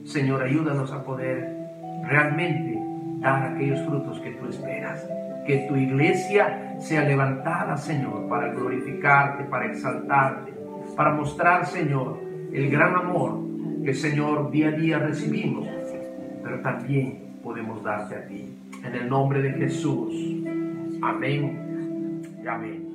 [0.05, 1.49] Señor, ayúdanos a poder
[2.09, 2.81] realmente
[3.21, 5.07] dar aquellos frutos que tú esperas.
[5.47, 10.53] Que tu iglesia sea levantada, Señor, para glorificarte, para exaltarte,
[10.97, 12.19] para mostrar, Señor,
[12.53, 13.50] el gran amor
[13.85, 15.67] que, Señor, día a día recibimos,
[16.43, 18.57] pero también podemos darte a ti.
[18.85, 20.15] En el nombre de Jesús.
[21.03, 22.91] Amén y amén.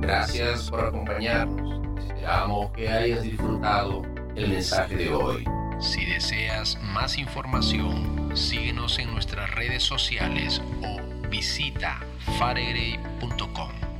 [0.00, 1.80] Gracias por acompañarnos.
[1.98, 4.02] Esperamos que hayas disfrutado
[4.34, 5.44] el mensaje de hoy.
[5.80, 12.00] Si deseas más información, síguenos en nuestras redes sociales o visita
[12.38, 13.93] faregrey.com.